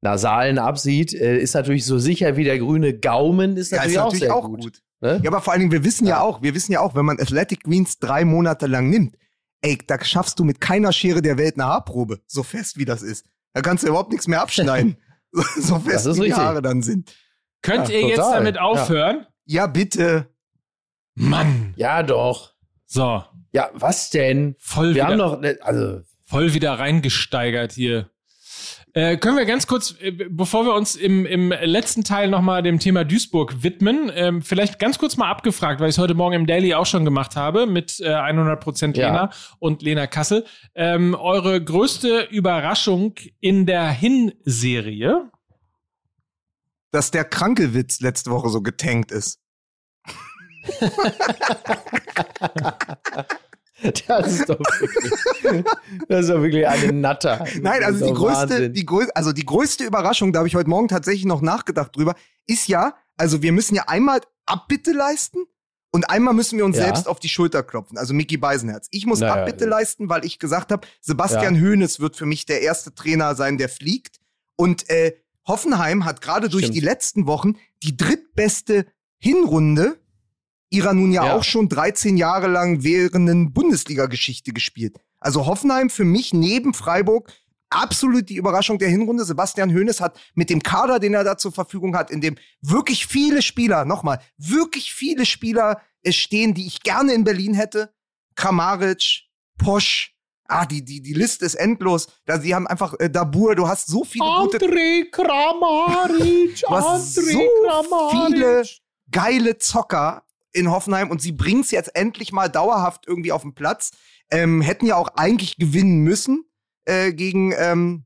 [0.00, 4.12] Nasalen absieht, äh, ist natürlich so sicher wie der grüne Gaumen, ist natürlich, ja, ist
[4.12, 4.60] natürlich auch, sehr auch gut.
[4.62, 4.82] gut.
[5.00, 5.20] Ne?
[5.22, 6.16] Ja, aber vor allen Dingen, wir wissen ja.
[6.16, 9.16] ja auch, wir wissen ja auch, wenn man Athletic Greens drei Monate lang nimmt,
[9.62, 13.02] ey, da schaffst du mit keiner Schere der Welt eine Haarprobe, so fest wie das
[13.02, 13.26] ist.
[13.54, 14.96] Da kannst du überhaupt nichts mehr abschneiden.
[15.56, 17.14] so fest wie die Haare dann sind.
[17.62, 18.16] Könnt ja, ihr total.
[18.16, 19.26] jetzt damit aufhören?
[19.44, 19.62] Ja.
[19.62, 20.28] ja, bitte.
[21.14, 21.74] Mann.
[21.76, 22.54] Ja, doch.
[22.86, 23.24] So.
[23.52, 24.54] Ja, was denn?
[24.58, 26.02] Voll wir wieder, haben noch, ne, also.
[26.24, 28.10] Voll wieder reingesteigert hier.
[28.98, 32.80] Äh, können wir ganz kurz, äh, bevor wir uns im, im letzten Teil nochmal dem
[32.80, 36.48] Thema Duisburg widmen, ähm, vielleicht ganz kurz mal abgefragt, weil ich es heute Morgen im
[36.48, 39.30] Daily auch schon gemacht habe mit äh, 100% Lena ja.
[39.60, 40.44] und Lena Kassel.
[40.74, 45.30] Ähm, eure größte Überraschung in der Hinserie?
[46.90, 49.38] Dass der Krankelwitz letzte Woche so getankt ist.
[54.08, 55.64] Das ist doch wirklich,
[56.08, 57.44] das ist doch wirklich eine Natter.
[57.60, 60.88] Nein, also die größte, die größte, also die größte Überraschung, da habe ich heute Morgen
[60.88, 62.14] tatsächlich noch nachgedacht drüber,
[62.46, 65.44] ist ja, also wir müssen ja einmal Abbitte leisten
[65.90, 66.84] und einmal müssen wir uns ja.
[66.84, 67.98] selbst auf die Schulter klopfen.
[67.98, 68.88] Also Mickey Beisenherz.
[68.90, 69.70] Ich muss naja, Abbitte ja.
[69.70, 71.60] leisten, weil ich gesagt habe, Sebastian ja.
[71.62, 74.18] Hoeneß wird für mich der erste Trainer sein, der fliegt.
[74.56, 75.14] Und äh,
[75.46, 78.86] Hoffenheim hat gerade durch die letzten Wochen die drittbeste
[79.18, 79.98] Hinrunde
[80.70, 84.96] ihrer nun ja, ja, auch schon 13 Jahre lang währenden Bundesliga-Geschichte gespielt.
[85.18, 87.32] Also Hoffenheim für mich neben Freiburg
[87.70, 89.24] absolut die Überraschung der Hinrunde.
[89.24, 93.06] Sebastian Hoeneß hat mit dem Kader, den er da zur Verfügung hat, in dem wirklich
[93.06, 97.92] viele Spieler, nochmal, wirklich viele Spieler stehen, die ich gerne in Berlin hätte.
[98.36, 99.24] Kramaric,
[99.58, 100.14] Posch,
[100.44, 102.08] ah, die, die, die Liste ist endlos.
[102.24, 104.58] Da, sie haben einfach äh, Dabur, du hast so viele André gute.
[104.58, 108.36] André Kramaric, André so Kramaric.
[108.36, 108.64] viele
[109.10, 110.22] geile Zocker
[110.58, 113.92] in Hoffenheim und sie bringen es jetzt endlich mal dauerhaft irgendwie auf den Platz.
[114.30, 116.44] Ähm, hätten ja auch eigentlich gewinnen müssen
[116.84, 118.04] äh, gegen ähm,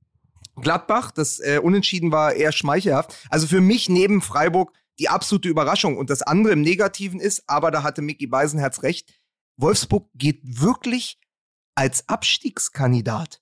[0.56, 1.10] Gladbach.
[1.10, 3.16] Das äh, Unentschieden war eher schmeichelhaft.
[3.30, 5.96] Also für mich neben Freiburg die absolute Überraschung.
[5.96, 9.12] Und das andere im Negativen ist, aber da hatte Micky Beisenherz recht,
[9.56, 11.18] Wolfsburg geht wirklich
[11.74, 13.40] als Abstiegskandidat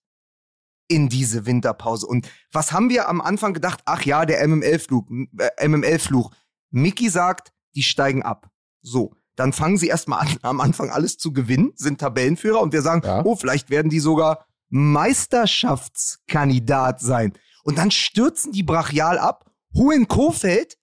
[0.88, 2.06] in diese Winterpause.
[2.06, 3.80] Und was haben wir am Anfang gedacht?
[3.84, 5.08] Ach ja, der MML-Fluch.
[5.08, 6.32] MML-Fluch.
[6.70, 8.50] Mickey sagt, die steigen ab.
[8.82, 12.82] So, dann fangen sie erstmal an, am Anfang alles zu gewinnen, sind Tabellenführer und wir
[12.82, 13.24] sagen, ja.
[13.24, 17.32] oh, vielleicht werden die sogar Meisterschaftskandidat sein.
[17.64, 20.76] Und dann stürzen die brachial ab, holen Kofeld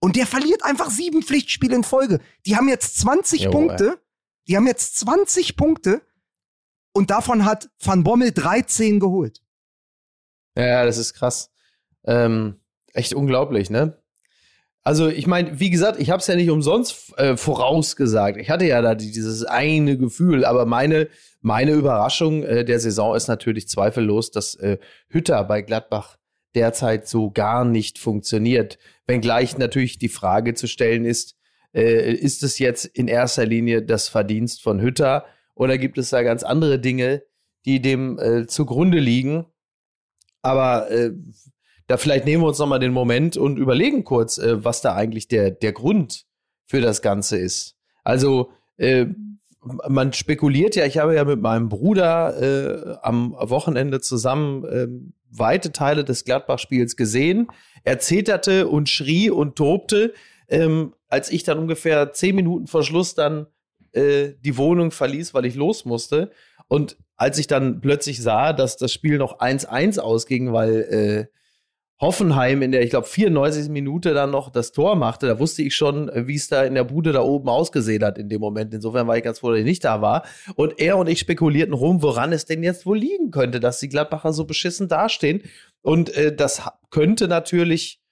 [0.00, 2.18] und der verliert einfach sieben Pflichtspiele in Folge.
[2.46, 3.90] Die haben jetzt 20 jo, Punkte.
[3.90, 3.96] Ey.
[4.48, 6.02] Die haben jetzt 20 Punkte
[6.92, 9.42] und davon hat Van Bommel 13 geholt.
[10.56, 11.50] Ja, das ist krass.
[12.04, 12.60] Ähm,
[12.92, 14.03] echt unglaublich, ne?
[14.86, 18.38] Also ich meine, wie gesagt, ich habe es ja nicht umsonst äh, vorausgesagt.
[18.38, 21.08] Ich hatte ja da dieses eine Gefühl, aber meine
[21.44, 24.78] meine Überraschung äh, der Saison ist natürlich zweifellos, dass äh,
[25.08, 26.16] Hütter bei Gladbach
[26.54, 28.78] derzeit so gar nicht funktioniert.
[29.06, 31.36] Wenngleich natürlich die Frage zu stellen ist,
[31.74, 36.22] äh, ist es jetzt in erster Linie das Verdienst von Hütter oder gibt es da
[36.22, 37.22] ganz andere Dinge,
[37.66, 39.44] die dem äh, zugrunde liegen?
[40.40, 41.12] Aber äh,
[41.86, 45.28] da vielleicht nehmen wir uns nochmal den Moment und überlegen kurz, äh, was da eigentlich
[45.28, 46.26] der, der Grund
[46.66, 47.76] für das Ganze ist.
[48.02, 49.06] Also, äh,
[49.88, 54.86] man spekuliert ja, ich habe ja mit meinem Bruder äh, am Wochenende zusammen äh,
[55.30, 57.48] weite Teile des Gladbach-Spiels gesehen.
[57.82, 60.12] Er zeterte und schrie und tobte,
[60.48, 63.46] ähm, als ich dann ungefähr zehn Minuten vor Schluss dann
[63.92, 66.30] äh, die Wohnung verließ, weil ich los musste.
[66.68, 70.80] Und als ich dann plötzlich sah, dass das Spiel noch 1-1 ausging, weil
[71.30, 71.34] äh,
[72.04, 73.70] Hoffenheim in der, ich glaube, 94.
[73.70, 76.74] Minute dann noch das Tor machte, da wusste ich schon, äh, wie es da in
[76.74, 78.74] der Bude da oben ausgesehen hat in dem Moment.
[78.74, 80.24] Insofern war ich ganz froh, dass ich nicht da war.
[80.54, 83.88] Und er und ich spekulierten rum, woran es denn jetzt wohl liegen könnte, dass die
[83.88, 85.42] Gladbacher so beschissen dastehen.
[85.82, 88.03] Und äh, das könnte natürlich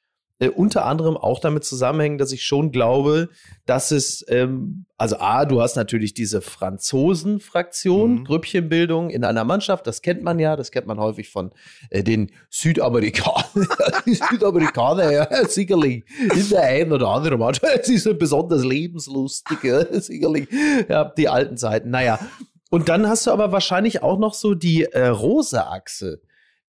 [0.42, 3.28] äh, unter anderem auch damit zusammenhängen, dass ich schon glaube,
[3.64, 8.24] dass es, ähm, also A, du hast natürlich diese Franzosen-Fraktion, mhm.
[8.24, 11.52] Grüppchenbildung in einer Mannschaft, das kennt man ja, das kennt man häufig von
[11.90, 13.44] äh, den Südamerikanern.
[14.06, 16.02] die Südamerikaner, ja, sicherlich,
[16.34, 20.48] in der einen oder anderen Mannschaft, sie sind besonders lebenslustig, ja, sicherlich,
[20.88, 22.18] ja, die alten Zeiten, naja.
[22.68, 26.20] Und dann hast du aber wahrscheinlich auch noch so die äh, Rose-Achse,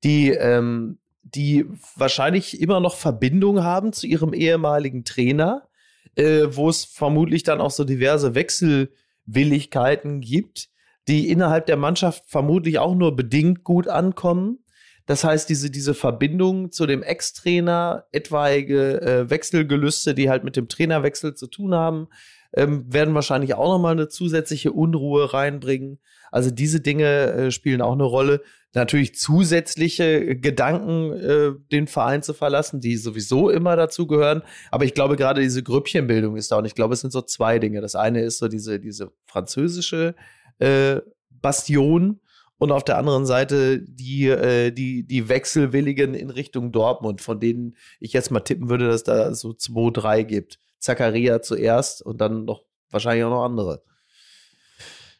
[0.03, 0.99] die ähm,
[1.35, 1.65] die
[1.95, 5.67] wahrscheinlich immer noch Verbindung haben zu ihrem ehemaligen Trainer,
[6.15, 10.69] äh, wo es vermutlich dann auch so diverse Wechselwilligkeiten gibt,
[11.07, 14.59] die innerhalb der Mannschaft vermutlich auch nur bedingt gut ankommen.
[15.05, 20.69] Das heißt, diese, diese Verbindung zu dem Ex-Trainer, etwaige äh, Wechselgelüste, die halt mit dem
[20.69, 22.07] Trainerwechsel zu tun haben,
[22.55, 25.99] ähm, werden wahrscheinlich auch nochmal eine zusätzliche Unruhe reinbringen.
[26.33, 28.41] Also diese Dinge äh, spielen auch eine Rolle.
[28.73, 34.41] Natürlich zusätzliche Gedanken, äh, den Verein zu verlassen, die sowieso immer dazu gehören.
[34.71, 36.57] Aber ich glaube, gerade diese Grüppchenbildung ist da.
[36.57, 37.81] Und ich glaube, es sind so zwei Dinge.
[37.81, 40.15] Das eine ist so diese, diese französische
[40.57, 42.19] äh, Bastion
[42.57, 47.77] und auf der anderen Seite die, äh, die, die Wechselwilligen in Richtung Dortmund, von denen
[47.99, 50.57] ich jetzt mal tippen würde, dass da so zwei, drei gibt.
[50.79, 53.83] Zakaria zuerst und dann noch wahrscheinlich auch noch andere.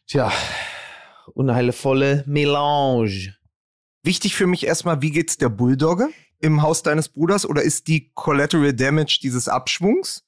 [0.08, 0.32] Tja,
[1.28, 3.36] unheilvolle Melange.
[4.02, 6.08] Wichtig für mich erstmal, wie geht's der Bulldogge
[6.40, 10.24] im Haus deines Bruders oder ist die Collateral Damage dieses Abschwungs?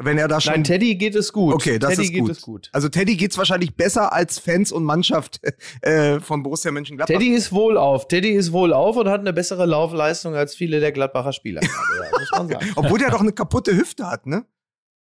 [0.00, 0.52] Wenn er da schon.
[0.52, 1.54] Nein, Teddy geht es gut.
[1.54, 2.30] Okay, das Teddy ist geht gut.
[2.30, 2.70] es gut.
[2.72, 5.40] Also Teddy geht's wahrscheinlich besser als Fans und Mannschaft
[5.82, 7.12] äh, von Borussia Mönchengladbach.
[7.12, 8.06] Teddy ist wohlauf.
[8.06, 11.62] Teddy ist wohlauf und hat eine bessere Laufleistung als viele der Gladbacher Spieler.
[12.48, 12.60] ja.
[12.76, 14.44] Obwohl der doch eine kaputte Hüfte hat, ne?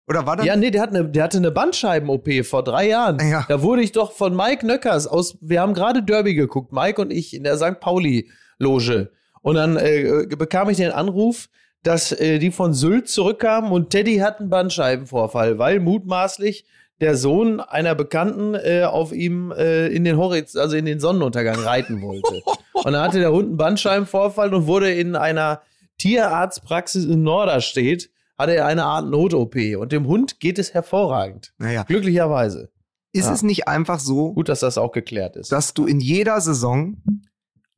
[0.07, 0.45] Oder war das?
[0.45, 3.19] Ja, nee, der, hat eine, der hatte eine Bandscheiben-OP vor drei Jahren.
[3.29, 3.45] Ja.
[3.47, 7.11] Da wurde ich doch von Mike Nöckers aus, wir haben gerade Derby geguckt, Mike und
[7.11, 7.79] ich in der St.
[7.79, 9.11] Pauli-Loge.
[9.41, 11.49] Und dann äh, bekam ich den Anruf,
[11.83, 16.65] dass äh, die von Sylt zurückkamen und Teddy hat einen Bandscheibenvorfall, weil mutmaßlich
[17.01, 21.59] der Sohn einer Bekannten äh, auf ihm äh, in den Horizont, also in den Sonnenuntergang
[21.59, 22.41] reiten wollte.
[22.73, 25.61] und dann hatte der Hund einen Bandscheibenvorfall und wurde in einer
[25.97, 31.53] Tierarztpraxis in Norderstedt hatte er eine Art Not-OP und dem Hund geht es hervorragend.
[31.57, 31.83] Naja.
[31.83, 32.71] Glücklicherweise.
[33.11, 33.33] Ist Ja.
[33.33, 35.51] es nicht einfach so, Gut, dass das auch geklärt ist.
[35.51, 36.97] dass du in jeder Saison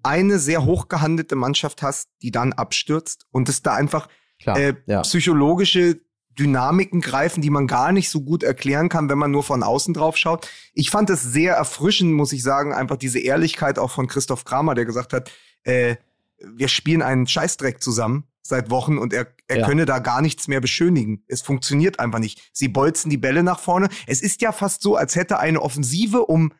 [0.03, 4.07] eine sehr hochgehandelte Mannschaft hast, die dann abstürzt und es da einfach
[4.45, 5.01] äh, ja.
[5.01, 5.99] psychologische
[6.37, 9.93] Dynamiken greifen, die man gar nicht so gut erklären kann, wenn man nur von außen
[9.93, 10.47] drauf schaut.
[10.73, 14.75] Ich fand es sehr erfrischend, muss ich sagen, einfach diese Ehrlichkeit auch von Christoph Kramer,
[14.75, 15.31] der gesagt hat,
[15.63, 15.95] äh,
[16.39, 19.65] wir spielen einen Scheißdreck zusammen seit Wochen und er, er Ja.
[19.67, 21.23] könne da gar nichts mehr beschönigen.
[21.27, 22.49] Es funktioniert einfach nicht.
[22.53, 23.89] Sie bolzen die Bälle nach vorne.
[24.05, 26.53] Es ist ja fast so, als hätte eine Offensive um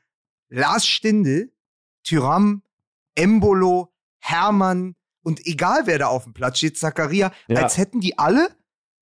[0.50, 1.52] Lars Stindl,
[2.04, 2.64] Tyram,
[3.16, 7.62] Embolo, Hermann und egal wer da auf dem Platz steht, Zakaria, Ja.
[7.64, 8.50] als hätten die alle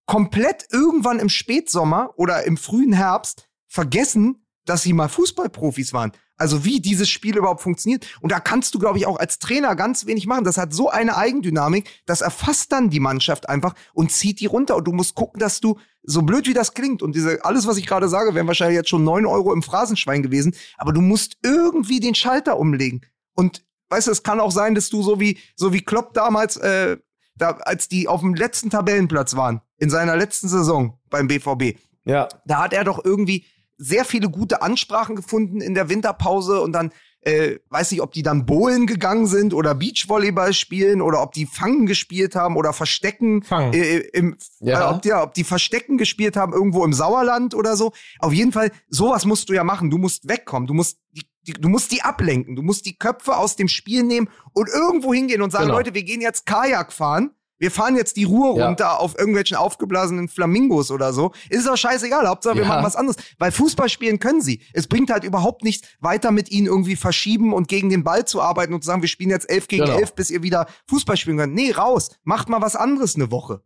[0.05, 6.11] komplett irgendwann im Spätsommer oder im frühen Herbst vergessen, dass sie mal Fußballprofis waren.
[6.37, 8.07] Also wie dieses Spiel überhaupt funktioniert.
[8.21, 10.43] Und da kannst du, glaube ich, auch als Trainer ganz wenig machen.
[10.43, 14.75] Das hat so eine Eigendynamik, das erfasst dann die Mannschaft einfach und zieht die runter.
[14.75, 17.77] Und du musst gucken, dass du, so blöd wie das klingt, und diese, alles, was
[17.77, 21.37] ich gerade sage, wären wahrscheinlich jetzt schon neun Euro im Phrasenschwein gewesen, aber du musst
[21.43, 23.01] irgendwie den Schalter umlegen.
[23.35, 26.57] Und weißt du, es kann auch sein, dass du so wie, so wie Klopp damals,
[26.57, 26.97] äh,
[27.35, 32.27] da, als die auf dem letzten Tabellenplatz waren, in seiner letzten Saison beim BVB, ja.
[32.45, 33.45] da hat er doch irgendwie
[33.83, 36.91] sehr viele gute Ansprachen gefunden in der Winterpause und dann
[37.25, 41.45] äh, weiß nicht, ob die dann bowlen gegangen sind oder Beachvolleyball spielen oder ob die
[41.45, 43.73] Fangen gespielt haben oder Verstecken Fangen.
[43.73, 44.89] Äh, im, Ja.
[44.89, 47.93] äh, ob, die, ob die Verstecken gespielt haben irgendwo im Sauerland oder so.
[48.19, 49.89] Auf jeden Fall, sowas musst du ja machen.
[49.89, 50.67] Du musst wegkommen.
[50.67, 52.57] Du musst die, die, du musst die ablenken.
[52.57, 55.77] Du musst die Köpfe aus dem Spiel nehmen und irgendwo hingehen und sagen, Genau.
[55.77, 57.31] Leute, wir gehen jetzt Kajak fahren.
[57.63, 58.67] Wir fahren jetzt die Ruhr Ja.
[58.67, 61.31] runter auf irgendwelchen aufgeblasenen Flamingos oder so.
[61.49, 62.27] Ist doch scheißegal.
[62.27, 62.67] Hauptsache, wir Ja.
[62.67, 63.15] machen was anderes.
[63.39, 64.59] Weil Fußball spielen können sie.
[64.73, 68.41] Es bringt halt überhaupt nichts, weiter mit ihnen irgendwie verschieben und gegen den Ball zu
[68.41, 69.97] arbeiten und zu sagen, wir spielen jetzt elf gegen Genau.
[69.97, 71.53] elf, bis ihr wieder Fußball spielen könnt.
[71.55, 72.09] Nee, raus.
[72.25, 73.61] Macht mal was anderes eine Woche.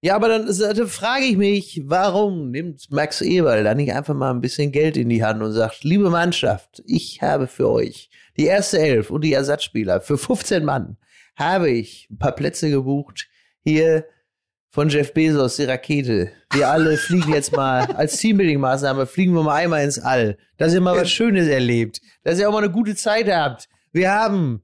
[0.00, 4.30] Ja, aber dann, dann frage ich mich, warum nimmt Max Eberl da nicht einfach mal
[4.30, 8.44] ein bisschen Geld in die Hand und sagt, liebe Mannschaft, ich habe für euch die
[8.44, 10.96] erste Elf und die Ersatzspieler für 15 Mann
[11.36, 13.28] habe ich ein paar Plätze gebucht.
[13.62, 14.06] Hier
[14.70, 16.30] von Jeff Bezos, die Rakete.
[16.52, 20.36] Wir alle fliegen jetzt mal als Teambuilding-Maßnahme, fliegen wir mal einmal ins All.
[20.56, 22.00] Dass ihr mal was Schönes erlebt.
[22.22, 23.68] Dass ihr auch mal eine gute Zeit habt.
[23.92, 24.62] Wir haben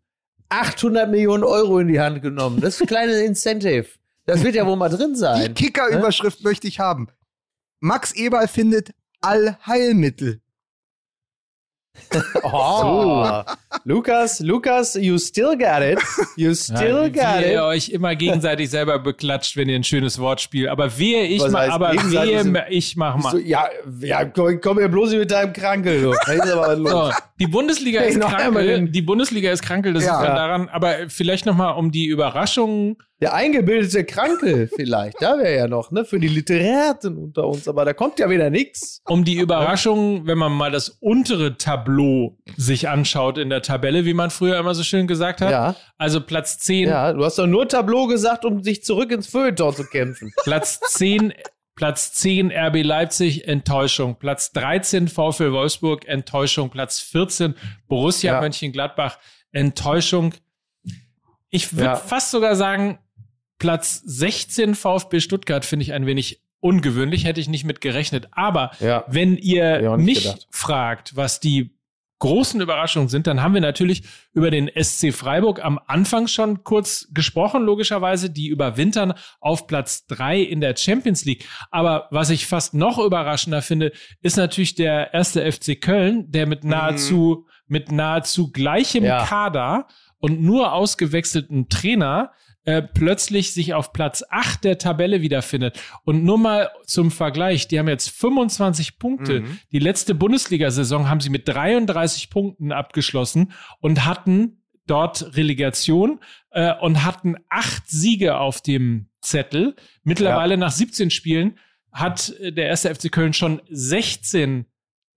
[0.48, 2.60] 800 Millionen Euro in die Hand genommen.
[2.60, 3.86] Das ist ein kleines Incentive.
[4.26, 5.54] Das wird ja wohl mal drin Die sein.
[5.54, 7.08] Kicker-Überschrift möchte ich haben.
[7.80, 8.90] Max Eberl findet
[9.20, 10.40] Allheilmittel.
[12.42, 13.42] Oh.
[13.84, 15.98] Lukas, Lukas, you still got it.
[16.36, 17.60] You still Ja, got wie ihr it.
[17.60, 20.68] euch immer gegenseitig selber beklatscht, wenn ihr ein schönes Wort spielt.
[20.68, 23.30] Aber wehe, ich Was heißt aber wehe, ich mach mal.
[23.32, 23.68] So, ja,
[24.00, 26.00] ja, komm, komm mir bloß mit deinem Krankel.
[26.02, 26.14] So,
[27.40, 28.90] die Bundesliga ist Noch einmal krankel.
[28.90, 30.20] Die Bundesliga ist krankel, das Ja.
[30.20, 30.68] ist dann daran.
[30.68, 32.96] Aber vielleicht noch mal um die Überraschung.
[33.20, 35.20] Der eingebildete Krankel vielleicht.
[35.20, 36.04] Da wäre ja noch, ne?
[36.04, 37.66] Für die Literaten unter uns.
[37.68, 39.02] Aber da kommt ja wieder nix.
[39.06, 44.14] Um die Überraschung, wenn man mal das untere Tableau sich anschaut in der Tabelle, wie
[44.14, 45.50] man früher immer so schön gesagt hat.
[45.50, 45.76] Ja.
[45.98, 49.74] Also Platz 10, Ja, du hast doch nur Tableau gesagt, um sich zurück ins Feuilleton
[49.74, 50.32] zu kämpfen.
[50.44, 51.34] Platz 10,
[51.80, 54.16] Platz 10 RB Leipzig, Enttäuschung.
[54.16, 56.68] Platz 13 VfL Wolfsburg, Enttäuschung.
[56.68, 57.54] Platz 14
[57.88, 58.40] Borussia Ja.
[58.42, 59.16] Mönchengladbach,
[59.50, 60.34] Enttäuschung.
[61.48, 61.96] Ich würde ja.
[61.96, 62.98] fast sogar sagen,
[63.56, 68.28] Platz 16 VfB Stuttgart finde ich ein wenig ungewöhnlich, hätte ich nicht mit gerechnet.
[68.32, 69.06] Aber ja.
[69.08, 70.48] wenn ihr mich gedacht.
[70.50, 71.78] fragt, was die
[72.20, 77.08] großen Überraschungen sind, dann haben wir natürlich über den SC Freiburg am Anfang schon kurz
[77.12, 81.48] gesprochen, logischerweise, die überwintern auf Platz drei in der Champions League.
[81.70, 83.92] Aber was ich fast noch überraschender finde,
[84.22, 86.70] ist natürlich der erste FC Köln, der mit mhm.
[86.70, 87.50] nahezu, mhm.
[87.66, 89.24] mit nahezu gleichem ja.
[89.24, 92.32] Kader und nur ausgewechselten Trainer
[92.64, 95.80] äh, plötzlich sich auf Platz 8 der Tabelle wiederfindet.
[96.04, 99.40] Und nur mal zum Vergleich, die haben jetzt 25 Punkte.
[99.40, 99.58] Mhm.
[99.72, 107.04] Die letzte Bundesliga-Saison haben sie mit 33 Punkten abgeschlossen und hatten dort Relegation äh, und
[107.04, 109.74] hatten acht Siege auf dem Zettel.
[110.02, 110.58] Mittlerweile ja.
[110.58, 111.58] nach 17 Spielen
[111.92, 114.66] hat äh, der erste FC Köln schon 16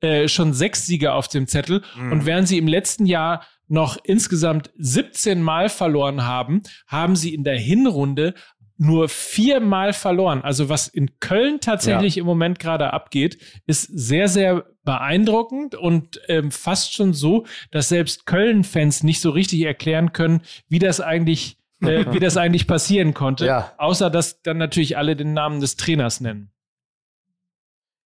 [0.04, 1.82] äh, schon sechs Siege auf dem Zettel.
[1.98, 2.12] Mhm.
[2.12, 7.44] Und während sie im letzten Jahr noch insgesamt 17 Mal verloren haben, haben sie in
[7.44, 8.34] der Hinrunde
[8.78, 10.42] nur viermal verloren.
[10.42, 12.22] Also was in Köln tatsächlich ja.
[12.22, 18.26] im Moment gerade abgeht, ist sehr, sehr beeindruckend und ähm, fast schon so, dass selbst
[18.26, 23.46] Köln-Fans nicht so richtig erklären können, wie das eigentlich, äh, wie das eigentlich passieren konnte.
[23.46, 23.74] Ja.
[23.78, 26.50] Außer dass dann natürlich alle den Namen des Trainers nennen.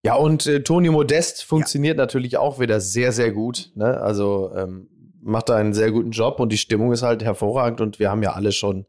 [0.05, 2.03] Ja, und äh, Toni Modest funktioniert ja.
[2.03, 3.71] natürlich auch wieder sehr, sehr gut.
[3.75, 3.99] Ne?
[4.01, 4.89] Also ähm,
[5.25, 8.23] macht da einen sehr guten Job und die Stimmung ist halt hervorragend und wir haben
[8.23, 8.87] ja alle schon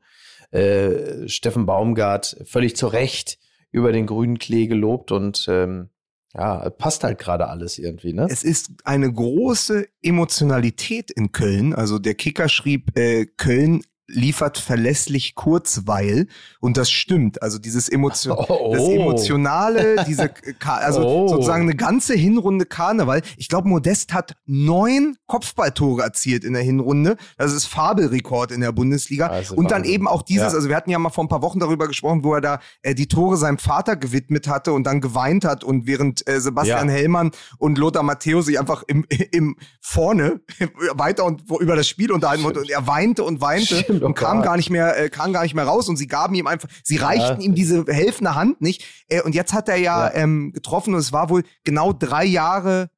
[0.51, 3.39] äh, Steffen Baumgart völlig zu Recht
[3.71, 5.89] über den grünen Klee gelobt und ähm,
[6.33, 8.27] ja, passt halt gerade alles irgendwie, ne?
[8.29, 11.73] Es ist eine große Emotionalität in Köln.
[11.73, 16.27] Also der Kicker schrieb, äh, Köln liefert verlässlich Kurzweil
[16.59, 17.41] und das stimmt.
[17.41, 18.73] Also dieses Emotion oh.
[18.73, 20.31] das emotionale, diese
[20.65, 21.27] also oh.
[21.27, 23.21] sozusagen eine ganze Hinrunde Karneval.
[23.37, 27.17] Ich glaube, Modest hat neun Kopfballtore erzielt in der Hinrunde.
[27.37, 29.27] Das ist Fabelrekord in der Bundesliga.
[29.27, 30.51] Also und dann eben auch dieses.
[30.51, 30.55] Ja.
[30.55, 32.93] Also wir hatten ja mal vor ein paar Wochen darüber gesprochen, wo er da äh,
[32.93, 36.93] die Tore seinem Vater gewidmet hatte und dann geweint hat und während äh, Sebastian ja.
[36.93, 40.41] Hellmann und Lothar Matthäus sich einfach im, im vorne
[40.93, 43.77] weiter und über das Spiel unterhalten und er weinte und weinte.
[43.77, 46.35] Stimmt und kam gar nicht mehr, äh, kam gar nicht mehr raus und sie gaben
[46.35, 47.45] ihm einfach, sie reichten ja.
[47.45, 48.85] ihm diese helfende Hand nicht.
[49.07, 50.13] Äh, und jetzt hat er ja, ja.
[50.13, 52.89] Ähm, getroffen und es war wohl genau drei Jahre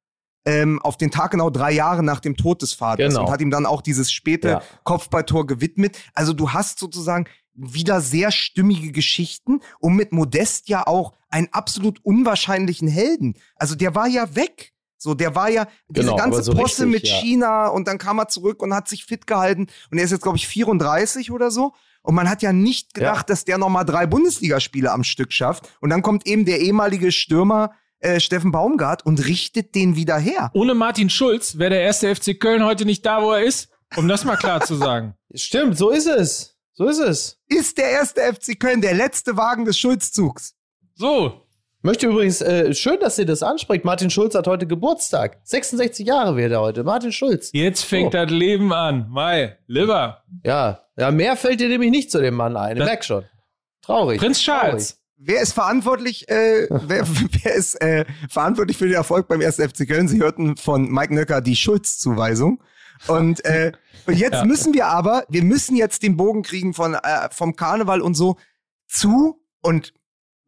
[0.44, 3.26] ähm, auf den Tag genau drei Jahre nach dem Tod des Vaters genau.
[3.26, 4.62] und hat ihm dann auch dieses späte ja.
[4.84, 5.98] Kopfballtor gewidmet.
[6.14, 12.02] Also du hast sozusagen wieder sehr stimmige Geschichten und mit Modest ja auch einen absolut
[12.04, 13.34] unwahrscheinlichen Helden.
[13.56, 14.72] Also der war ja weg.
[14.98, 17.20] So, der war ja diese genau, ganze so Posse richtig, mit ja.
[17.20, 20.22] China und dann kam er zurück und hat sich fit gehalten und er ist jetzt
[20.22, 21.72] glaube ich 34 oder so
[22.02, 23.34] und man hat ja nicht gedacht, ja.
[23.34, 27.12] dass der noch mal drei Bundesligaspiele am Stück schafft und dann kommt eben der ehemalige
[27.12, 30.50] Stürmer äh, Steffen Baumgart und richtet den wieder her.
[30.54, 34.08] Ohne Martin Schulz wäre der erste FC Köln heute nicht da, wo er ist, um
[34.08, 35.14] das mal klar zu sagen.
[35.34, 36.56] Stimmt, so ist es.
[36.74, 37.38] So ist es.
[37.48, 40.54] Ist der erste FC Köln der letzte Wagen des Schulzzugs.
[40.94, 41.47] So,
[41.80, 43.84] Möchte übrigens, äh, schön, dass ihr das anspricht.
[43.84, 45.38] Martin Schulz hat heute Geburtstag.
[45.44, 46.82] 66 Jahre wird er heute.
[46.82, 47.50] Martin Schulz.
[47.52, 48.18] Jetzt fängt oh.
[48.18, 49.06] das Leben an.
[49.08, 50.24] Mai, Liver.
[50.44, 52.78] Ja, ja, mehr fällt dir nämlich nicht zu dem Mann ein.
[52.78, 53.24] Merk schon.
[53.82, 54.18] Traurig.
[54.18, 54.88] Prinz Charles.
[54.88, 54.98] Traurig.
[55.20, 59.56] Wer ist verantwortlich, äh, wer, wer ist äh, verantwortlich für den Erfolg beim 1.
[59.56, 60.08] FC Köln?
[60.08, 62.60] Sie hörten von Mike Nöcker die Schulz-Zuweisung.
[63.06, 63.70] Und, äh,
[64.06, 64.44] und jetzt ja.
[64.44, 68.36] müssen wir aber, wir müssen jetzt den Bogen kriegen von, äh, vom Karneval und so
[68.88, 69.92] zu und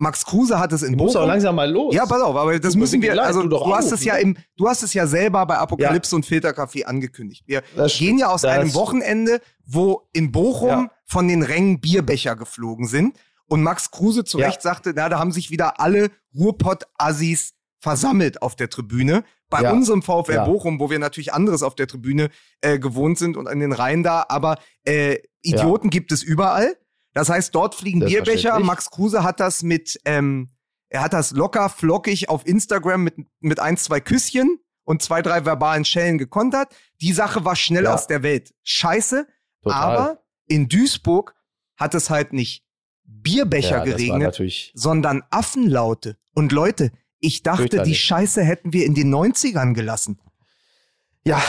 [0.01, 1.07] Max Kruse hat es in Bochum.
[1.09, 1.95] Muss auch langsam mal los.
[1.95, 4.21] Ja, pass auf, aber das müssen wir, also du, du hast es ja ne?
[4.21, 6.17] im, du hast es ja selber bei Apokalypse ja.
[6.17, 7.45] und Filterkaffee angekündigt.
[7.47, 10.91] Wir das gehen ja aus einem Wochenende, wo in Bochum ja.
[11.05, 14.71] von den Rängen Bierbecher geflogen sind und Max Kruse zu Recht ja.
[14.71, 19.23] sagte, na, da haben sich wieder alle Ruhrpott-Assis versammelt auf der Tribüne.
[19.51, 19.73] Bei ja.
[19.73, 20.45] unserem VfL ja.
[20.47, 22.31] Bochum, wo wir natürlich anderes auf der Tribüne
[22.63, 26.77] äh, gewohnt sind und an den Reihen da, aber äh, Idioten gibt es überall.
[27.13, 28.59] Das heißt, dort fliegen Bierbecher.
[28.61, 30.51] Max Kruse hat das mit, ähm,
[30.89, 35.45] er hat das locker, flockig auf Instagram mit, mit ein, zwei Küsschen und zwei, drei
[35.45, 36.75] verbalen Schellen gekontert.
[37.01, 37.95] Die Sache war schnell ja.
[37.95, 38.55] aus der Welt.
[38.63, 39.27] Scheiße.
[39.63, 39.97] Total.
[39.97, 41.35] Aber in Duisburg
[41.77, 42.65] hat es halt nicht
[43.05, 44.41] Bierbecher ja, geregnet,
[44.75, 46.17] sondern Affenlaute.
[46.35, 50.21] Und Leute, ich dachte, die Scheiße hätten wir in den 90ern gelassen.
[51.25, 51.43] Ja.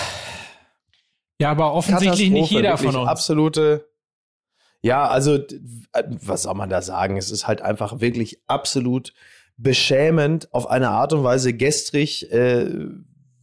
[1.39, 3.07] Ja, aber offensichtlich nicht jeder von uns.
[3.07, 3.90] Absolute
[4.81, 5.39] ja, also
[5.93, 7.17] was soll man da sagen?
[7.17, 9.13] Es ist halt einfach wirklich absolut
[9.57, 12.67] beschämend auf eine Art und Weise gestrig, äh,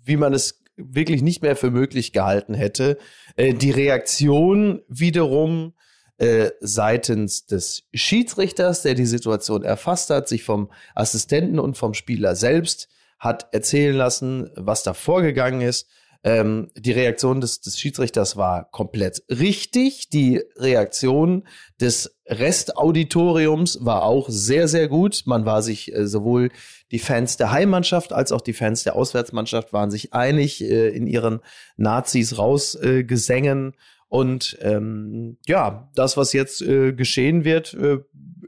[0.05, 2.99] wie man es wirklich nicht mehr für möglich gehalten hätte.
[3.37, 5.75] Äh, die Reaktion wiederum
[6.19, 12.35] äh, seitens des Schiedsrichters, der die Situation erfasst hat, sich vom Assistenten und vom Spieler
[12.35, 15.89] selbst hat erzählen lassen, was da vorgegangen ist.
[16.25, 20.09] Ähm, die Reaktion des, des Schiedsrichters war komplett richtig.
[20.09, 21.47] Die Reaktion
[21.81, 25.23] des Restauditoriums war auch sehr, sehr gut.
[25.27, 26.51] Man war sich äh, sowohl
[26.91, 31.07] die Fans der Heimmannschaft als auch die Fans der Auswärtsmannschaft waren sich einig äh, in
[31.07, 31.41] ihren
[31.77, 33.73] Nazis rausgesängen.
[33.73, 33.77] Äh,
[34.09, 37.99] und ähm, ja, das, was jetzt äh, geschehen wird, äh,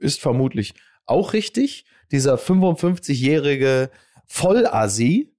[0.00, 0.74] ist vermutlich
[1.06, 1.84] auch richtig.
[2.10, 3.90] Dieser 55-jährige
[4.26, 5.34] Vollasi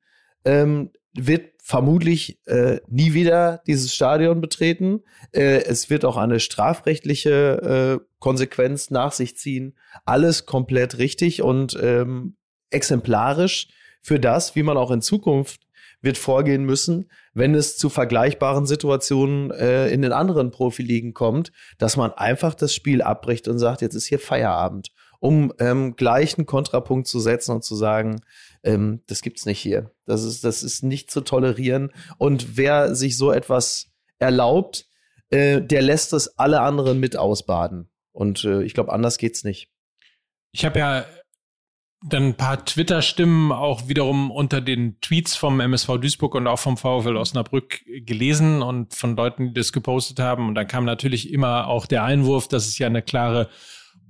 [0.45, 5.01] ähm, wird vermutlich äh, nie wieder dieses Stadion betreten.
[5.31, 9.77] Äh, es wird auch eine strafrechtliche äh, Konsequenz nach sich ziehen.
[10.03, 12.35] Alles komplett richtig und ähm,
[12.71, 13.67] exemplarisch
[14.01, 15.61] für das, wie man auch in Zukunft
[16.01, 21.95] wird vorgehen müssen, wenn es zu vergleichbaren Situationen äh, in den anderen Profiligen kommt, dass
[21.95, 24.89] man einfach das Spiel abbricht und sagt, jetzt ist hier Feierabend,
[25.21, 28.21] um ähm, gleich einen Kontrapunkt zu setzen und zu sagen,
[28.63, 29.91] ähm, das gibt's nicht hier.
[30.07, 31.91] Das ist, das ist nicht zu tolerieren.
[32.17, 34.87] Und wer sich so etwas erlaubt,
[35.29, 37.91] äh, der lässt es alle anderen mit ausbaden.
[38.11, 39.69] Und äh, ich glaube, anders geht's nicht.
[40.53, 41.05] Ich habe ja
[42.03, 46.77] dann ein paar Twitter-Stimmen auch wiederum unter den Tweets vom MSV Duisburg und auch vom
[46.77, 50.47] VfL Osnabrück gelesen und von Leuten, die das gepostet haben.
[50.47, 53.49] Und dann kam natürlich immer auch der Einwurf, dass es ja eine klare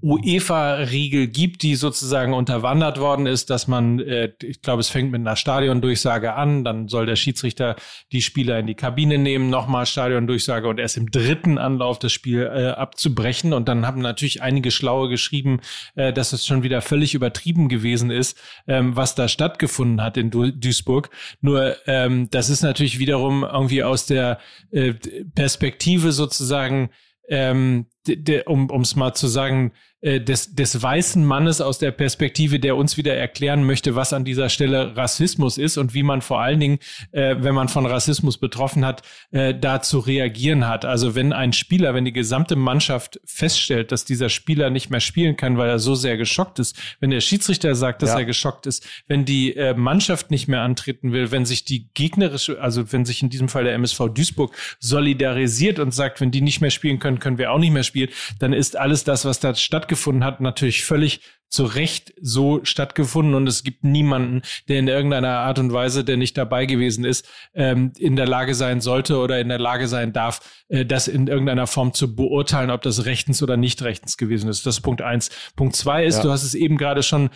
[0.02, 5.22] UEFA-Riegel gibt, die sozusagen unterwandert worden ist, dass man, äh, ich glaube, es fängt mit
[5.22, 7.76] einer Stadiondurchsage an, dann soll der Schiedsrichter
[8.12, 12.41] die Spieler in die Kabine nehmen, nochmal Stadiondurchsage und erst im dritten Anlauf das Spiel
[12.43, 13.54] äh, abzubrechen.
[13.54, 15.62] Und dann haben natürlich einige Schlaue geschrieben,
[15.95, 20.32] äh, dass es schon wieder völlig übertrieben gewesen ist, ähm, was da stattgefunden hat in
[20.32, 21.10] du Duisburg.
[21.41, 24.39] Nur ähm, das ist natürlich wiederum irgendwie aus der
[24.72, 24.93] äh,
[25.36, 26.89] Perspektive sozusagen,
[27.30, 27.86] ähm,
[28.45, 33.16] um es mal zu sagen, des, des weißen Mannes aus der Perspektive, der uns wieder
[33.16, 36.80] erklären möchte, was an dieser Stelle Rassismus ist und wie man vor allen Dingen,
[37.12, 40.86] äh, wenn man von Rassismus betroffen hat, äh, da zu reagieren hat.
[40.86, 45.38] Also wenn ein Spieler, wenn die gesamte Mannschaft feststellt, dass dieser Spieler nicht mehr spielen
[45.38, 48.20] kann, weil er so sehr geschockt ist, wenn der Schiedsrichter sagt, dass ja.
[48.20, 52.60] er geschockt ist, wenn die äh, Mannschaft nicht mehr antreten will, wenn sich die gegnerische,
[52.60, 56.60] also wenn sich in diesem Fall der MSV Duisburg solidarisiert und sagt, wenn die nicht
[56.60, 59.54] mehr spielen können, können wir auch nicht mehr spielen, dann ist alles das, was da
[59.54, 64.88] stattgefunden stattgefunden hat, natürlich völlig zu Recht so stattgefunden und es gibt niemanden, der in
[64.88, 69.18] irgendeiner Art und Weise, der nicht dabei gewesen ist, ähm, in der Lage sein sollte
[69.18, 70.39] oder in der Lage sein darf,
[70.70, 74.66] äh, das in irgendeiner Form zu beurteilen, ob das rechtens oder nicht rechtens gewesen ist.
[74.66, 75.30] Das ist Punkt eins.
[75.58, 76.24] Punkt zwei ist, ja.
[76.24, 77.30] du hast es eben gerade schon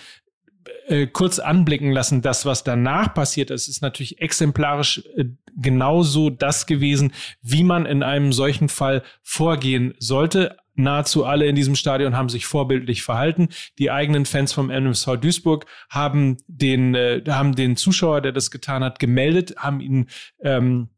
[0.87, 5.25] äh, kurz anblicken lassen, das, was danach passiert ist, ist natürlich exemplarisch äh,
[5.57, 11.75] genauso das gewesen, wie man in einem solchen Fall vorgehen sollte nahezu alle in diesem
[11.75, 13.49] Stadion haben sich vorbildlich verhalten.
[13.79, 18.83] Die eigenen Fans vom MSV Duisburg haben den, äh, haben den Zuschauer, der das getan
[18.83, 20.07] hat, gemeldet, haben ihn
[20.41, 20.89] ähm,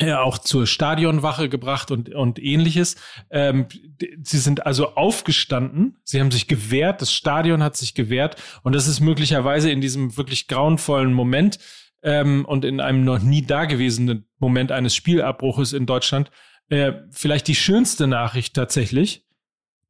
[0.00, 2.96] ja, auch zur Stadionwache gebracht und, und ähnliches.
[3.30, 3.66] Ähm,
[4.22, 8.88] sie sind also aufgestanden, sie haben sich gewehrt, das Stadion hat sich gewehrt und das
[8.88, 11.58] ist möglicherweise in diesem wirklich grauenvollen Moment
[12.02, 16.30] ähm, und in einem noch nie dagewesenen Moment eines Spielabbruches in Deutschland
[16.70, 19.26] äh, vielleicht die schönste Nachricht tatsächlich,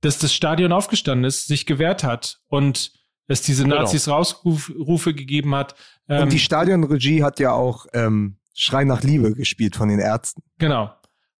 [0.00, 2.92] dass das Stadion aufgestanden ist, sich gewehrt hat und
[3.28, 3.76] es diese genau.
[3.76, 5.74] Nazis Rausrufe gegeben hat.
[6.08, 10.42] Ähm, und die Stadionregie hat ja auch ähm, Schrei nach Liebe gespielt von den Ärzten.
[10.58, 10.92] Genau.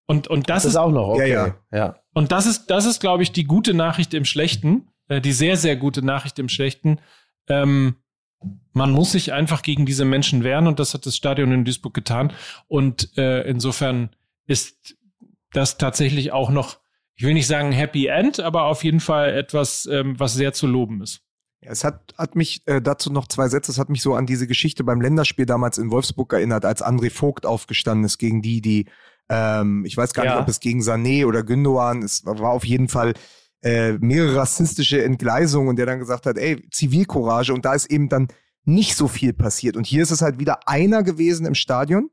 [0.07, 1.30] Und, und das, das ist auch noch okay.
[1.30, 1.55] Ja, ja.
[1.72, 1.97] ja.
[2.12, 5.57] Und das ist, das ist, glaube ich, die gute Nachricht im Schlechten, äh, die sehr,
[5.57, 7.01] sehr gute Nachricht im Schlechten.
[7.49, 7.97] Ähm,
[8.72, 11.95] man muss sich einfach gegen diese Menschen wehren und das hat das Stadion in Duisburg
[11.95, 12.32] getan.
[12.68, 14.11] Und äh, insofern
[14.47, 14.97] ist
[15.53, 16.78] das tatsächlich auch noch,
[17.16, 20.66] ich will nicht sagen Happy End, aber auf jeden Fall etwas, ähm, was sehr zu
[20.66, 21.22] loben ist.
[21.62, 24.46] Es hat, hat mich äh, dazu noch zwei Sätze, es hat mich so an diese
[24.46, 28.86] Geschichte beim Länderspiel damals in Wolfsburg erinnert, als André Vogt aufgestanden ist gegen die, die,
[29.28, 30.32] ähm, ich weiß gar ja.
[30.32, 33.12] nicht, ob es gegen Sané oder Gündogan, es war auf jeden Fall
[33.62, 38.09] äh, mehrere rassistische Entgleisungen und der dann gesagt hat, ey, Zivilcourage und da ist eben
[38.09, 38.28] dann
[38.64, 39.76] nicht so viel passiert.
[39.76, 42.11] Und hier ist es halt wieder einer gewesen im Stadion,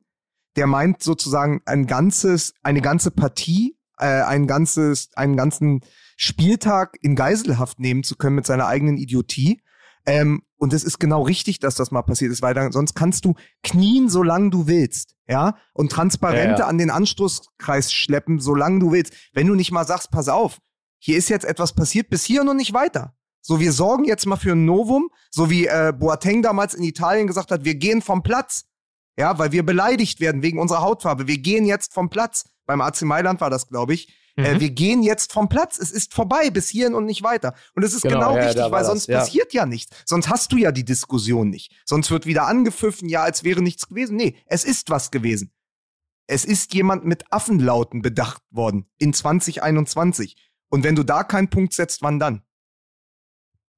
[0.57, 5.81] der meint sozusagen ein ganzes, eine ganze Partie, äh, ein ganzes, einen ganzen
[6.17, 9.61] Spieltag in Geiselhaft nehmen zu können mit seiner eigenen Idiotie.
[10.05, 13.25] Ähm, und es ist genau richtig, dass das mal passiert ist, weil dann, sonst kannst
[13.25, 16.67] du knien, solange du willst, ja, und Transparente ja, ja.
[16.67, 19.13] an den Anstoßkreis schleppen, solange du willst.
[19.33, 20.57] Wenn du nicht mal sagst, pass auf,
[20.97, 23.13] hier ist jetzt etwas passiert, bis hier und nicht weiter.
[23.41, 27.27] So, wir sorgen jetzt mal für ein Novum, so wie äh, Boateng damals in Italien
[27.27, 28.65] gesagt hat, wir gehen vom Platz.
[29.17, 31.27] Ja, weil wir beleidigt werden wegen unserer Hautfarbe.
[31.27, 32.45] Wir gehen jetzt vom Platz.
[32.65, 34.09] Beim AC Mailand war das, glaube ich.
[34.35, 34.45] Äh, mhm.
[34.45, 35.79] Äh, wir gehen jetzt vom Platz.
[35.79, 37.55] Es ist vorbei, bis hierhin und nicht weiter.
[37.75, 39.19] Und es ist genau, genau ja, richtig, weil sonst das, ja.
[39.19, 39.95] passiert ja nichts.
[40.05, 41.75] Sonst hast du ja die Diskussion nicht.
[41.85, 44.15] Sonst wird wieder angepfiffen, ja, als wäre nichts gewesen.
[44.15, 45.51] Nee, es ist was gewesen.
[46.27, 50.35] Es ist jemand mit Affenlauten bedacht worden in 2021.
[50.69, 52.43] Und wenn du da keinen Punkt setzt, wann dann?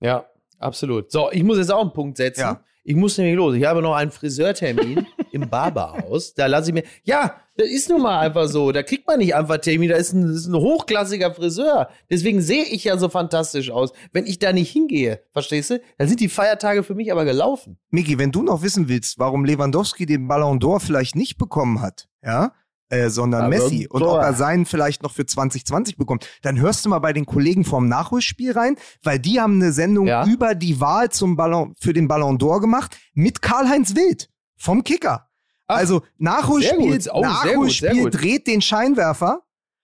[0.02, 0.26] Ja,
[0.58, 1.12] absolut.
[1.12, 2.42] So, ich muss jetzt auch einen Punkt setzen.
[2.42, 2.64] Ja.
[2.84, 3.56] Ich muss nämlich los.
[3.56, 6.34] Ich habe noch einen Friseurtermin im Barberhaus.
[6.34, 6.84] Da lasse ich mir.
[7.04, 8.72] Ja, das ist nun mal einfach so.
[8.72, 9.90] Da kriegt man nicht einfach Termin.
[9.90, 11.90] Da ist ein, ist ein hochklassiger Friseur.
[12.10, 13.92] Deswegen sehe ich ja so fantastisch aus.
[14.14, 15.82] Wenn ich da nicht hingehe, verstehst du?
[15.98, 17.78] Dann sind die Feiertage für mich aber gelaufen.
[17.90, 22.08] Miki, wenn du noch wissen willst, warum Lewandowski den Ballon d'Or vielleicht nicht bekommen hat,
[22.24, 22.54] ja,
[22.92, 26.86] äh, sondern Ballon Messi und ob er seinen vielleicht noch für 2020 bekommt, dann hörst
[26.86, 30.26] du mal bei den Kollegen vom Nachholspiel rein, weil die haben eine Sendung Ja.
[30.26, 35.28] über die Wahl zum Ballon, für den Ballon d'Or gemacht mit Karl-Heinz Wild vom Kicker.
[35.68, 36.88] Ach, also Nachholspiel, gut.
[36.92, 38.14] Oh, sehr gut, Nachholspiel sehr gut.
[38.22, 39.42] dreht den Scheinwerfer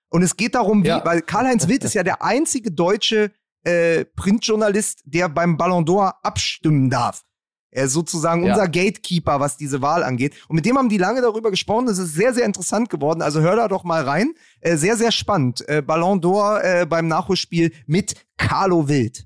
[0.09, 1.03] und es geht darum, wie, Ja.
[1.05, 3.31] weil Karl-Heinz Wild ist ja der einzige deutsche
[3.63, 7.23] äh, Printjournalist, der beim Ballon d'Or abstimmen darf.
[7.71, 8.53] Er ist sozusagen Ja.
[8.53, 10.33] unser Gatekeeper, was diese Wahl angeht.
[10.47, 11.87] Und mit dem haben die lange darüber gesprochen.
[11.87, 13.21] Das ist sehr, sehr interessant geworden.
[13.21, 14.33] Also hör da doch mal rein.
[14.61, 15.67] Äh, sehr, sehr spannend.
[15.67, 19.25] Äh, Ballon d'Or äh, beim Nachholspiel mit Carlo Wild.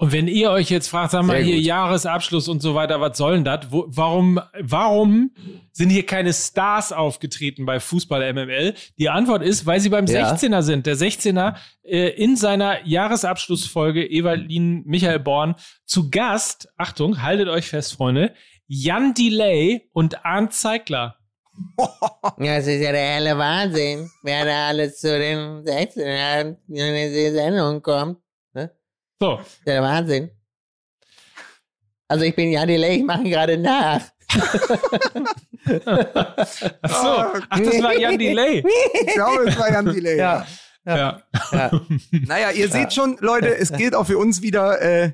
[0.00, 1.64] Und wenn ihr euch jetzt fragt, sag mal Sehr hier gut.
[1.66, 3.66] Jahresabschluss und so weiter, was soll denn das?
[3.68, 5.32] Warum, warum
[5.72, 8.72] sind hier keine Stars aufgetreten bei Fußball MML?
[8.98, 10.32] Die Antwort ist, weil sie beim Ja.
[10.32, 10.86] 16er sind.
[10.86, 17.92] Der 16er äh, in seiner Jahresabschlussfolge Evalin Michael Born zu Gast, Achtung, haltet euch fest,
[17.92, 18.32] Freunde,
[18.68, 21.16] Jan Delay und Arndt Zeigler.
[22.38, 26.94] Ja, das ist ja der helle Wahnsinn, wer da alles zu den 16 Jahren in
[27.12, 28.16] diese Sendung kommt.
[29.20, 30.30] So, ja der Wahnsinn.
[32.08, 34.00] Also ich bin Jan Delay, ich mache ihn gerade nach.
[34.30, 34.46] ach
[36.88, 37.08] so,
[37.48, 38.64] ach, das war Jan Delay.
[39.06, 40.18] Ich glaube, es war Jan Delay.
[40.18, 40.46] Ja.
[40.86, 41.22] Ja.
[42.10, 45.12] Naja, ihr seht schon, Leute, es gilt auch für uns wieder äh,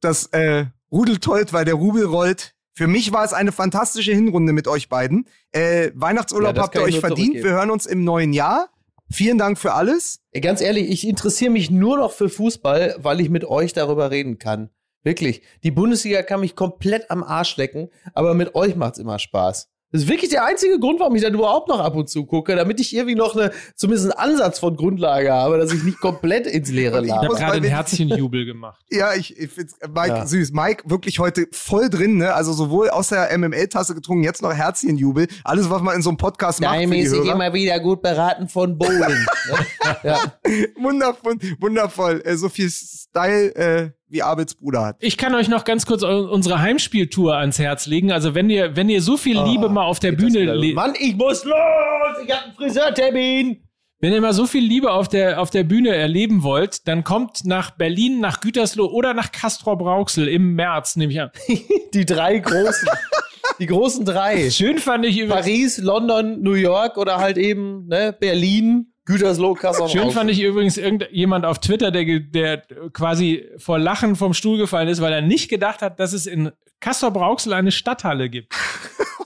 [0.00, 2.54] das äh, Rudel tollt, weil der Rubel rollt.
[2.74, 5.26] Für mich war es eine fantastische Hinrunde mit euch beiden.
[5.50, 7.34] Äh, Weihnachtsurlaub Ja, habt ihr euch verdient.
[7.36, 8.68] Wir hören uns im neuen Jahr.
[9.10, 10.20] Vielen Dank für alles.
[10.40, 14.38] Ganz ehrlich, ich interessiere mich nur noch für Fußball, weil ich mit euch darüber reden
[14.38, 14.70] kann.
[15.02, 15.42] Wirklich.
[15.62, 19.70] Die Bundesliga kann mich komplett am Arsch lecken, aber mit euch macht's immer Spaß.
[19.90, 22.54] Das ist wirklich der einzige Grund, warum ich dann überhaupt noch ab und zu gucke,
[22.54, 26.46] damit ich irgendwie noch eine, zumindest einen Ansatz von Grundlage habe, dass ich nicht komplett
[26.46, 28.78] ins Leere Und ich Ich habe gerade einen Herzchenjubel gemacht.
[28.90, 30.26] Ja, ich, ich find's, äh, Mike, Ja.
[30.26, 30.52] süß.
[30.52, 32.34] Mike wirklich heute voll drin, ne?
[32.34, 35.26] Also sowohl aus der MML-Tasse getrunken, jetzt noch Herzchenjubel.
[35.44, 39.00] Alles, was man in so einem Podcast macht Daimäßig immer wieder gut beraten von Bohlen.
[39.00, 39.66] ne?
[40.02, 40.20] Ja.
[40.78, 42.20] Wundervoll, wundervoll.
[42.24, 44.96] Äh, so viel Style, äh, wie Abels Bruder hat.
[45.00, 48.10] Ich kann euch noch ganz kurz unsere Heimspieltour ans Herz legen.
[48.12, 50.64] Also wenn ihr, wenn ihr so viel Oh, Liebe mal auf der Bühne, wieder los?
[50.64, 51.54] le- Mann, ich muss los!
[52.24, 53.62] Ich hab einen Friseurtermin!
[54.00, 57.44] wenn ihr mal so viel Liebe auf der, auf der Bühne erleben wollt, dann kommt
[57.44, 61.30] nach Berlin, nach Gütersloh oder nach Castrop Rauxel im März, nehme ich an.
[61.94, 62.88] Die drei großen.
[63.58, 64.50] Die großen drei.
[64.50, 69.88] Schön fand ich übrigens, Paris, London, New York oder halt eben ne, Berlin, Gütersloh, Kassel.
[69.88, 74.86] schön fand ich übrigens irgendjemand auf Twitter, der, der quasi vor Lachen vom Stuhl gefallen
[74.88, 78.54] ist, weil er nicht gedacht hat, dass es in Castrop Rauxel eine Stadthalle gibt.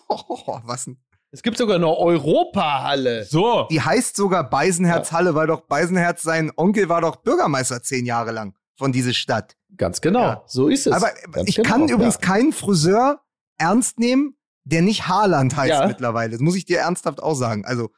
[0.08, 0.98] Oh, was denn?
[1.30, 3.24] Es gibt sogar eine Europahalle.
[3.24, 3.66] So.
[3.70, 8.32] Die heißt sogar Beisenherz Halle, weil doch Beisenherz sein Onkel war doch Bürgermeister zehn Jahre
[8.32, 9.56] lang von dieser Stadt.
[9.76, 10.42] Ganz genau, Ja.
[10.46, 10.92] so ist es.
[10.92, 12.20] Aber Ganz ich genau, kann übrigens ja.
[12.20, 13.20] keinen Friseur
[13.58, 15.86] ernst nehmen, der nicht Haaland heißt Ja.
[15.86, 16.32] mittlerweile.
[16.32, 17.64] Das muss ich dir ernsthaft auch sagen.
[17.64, 17.90] Also,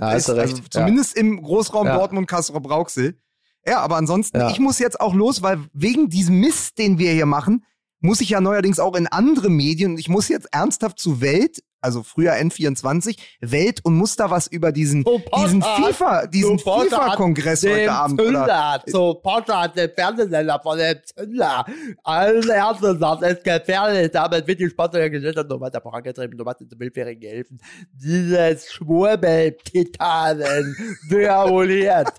[0.02, 0.62] Ja, hast ist, also Ja.
[0.70, 1.96] zumindest im Großraum Ja.
[1.98, 3.18] Dortmund, Kassel, Brauxel.
[3.66, 4.50] Ja, aber ansonsten, Ja.
[4.50, 7.64] ich muss jetzt auch los, weil wegen diesem Mist, den wir hier machen,
[8.00, 11.62] muss ich ja neuerdings auch in andere Medien und ich muss jetzt ernsthaft zu Welt,
[11.84, 16.62] also früher N24, Welt und muss da was über diesen, diesen hat- FIFA, diesen hat
[16.62, 18.20] FIFA-Kongress Den heute Abend.
[18.20, 18.30] Oder?
[18.40, 21.64] Zünder, so Potter, der Fernsehsender von dem Zünder.
[22.02, 26.46] Als erstes, das ist gefährlich, damit wird die Sponsor der Gesellschaft noch weiter vorangetrieben, noch
[26.46, 27.58] weiter zum Willfährigen helfen.
[27.92, 30.76] Dieses Schwurbel-Titanen
[31.10, 32.12] demoliert.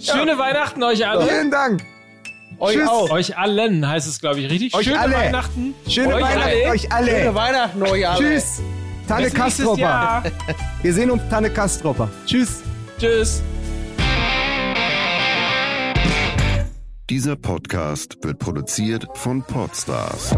[0.00, 1.24] Schöne Weihnachten euch alle.
[1.26, 1.80] Vielen Dank.
[2.58, 2.88] Euch Tschüss.
[2.88, 3.10] auch.
[3.10, 4.74] Euch allen heißt es, glaube ich, richtig.
[4.74, 5.14] Euch Schöne alle.
[5.16, 5.74] Weihnachten.
[5.88, 6.70] Schöne euch Weihnachten alle.
[6.70, 7.10] euch alle.
[7.10, 8.18] Schöne Weihnachten euch alle.
[8.18, 8.62] Tschüss.
[9.08, 10.22] Tanne Kastropper.
[10.82, 12.08] Wir sehen uns Tanne Kastropper.
[12.26, 12.62] Tschüss.
[12.98, 13.42] Tschüss.
[17.08, 20.34] Dieser Podcast wird produziert von Podstars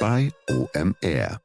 [0.00, 1.41] bei OMR.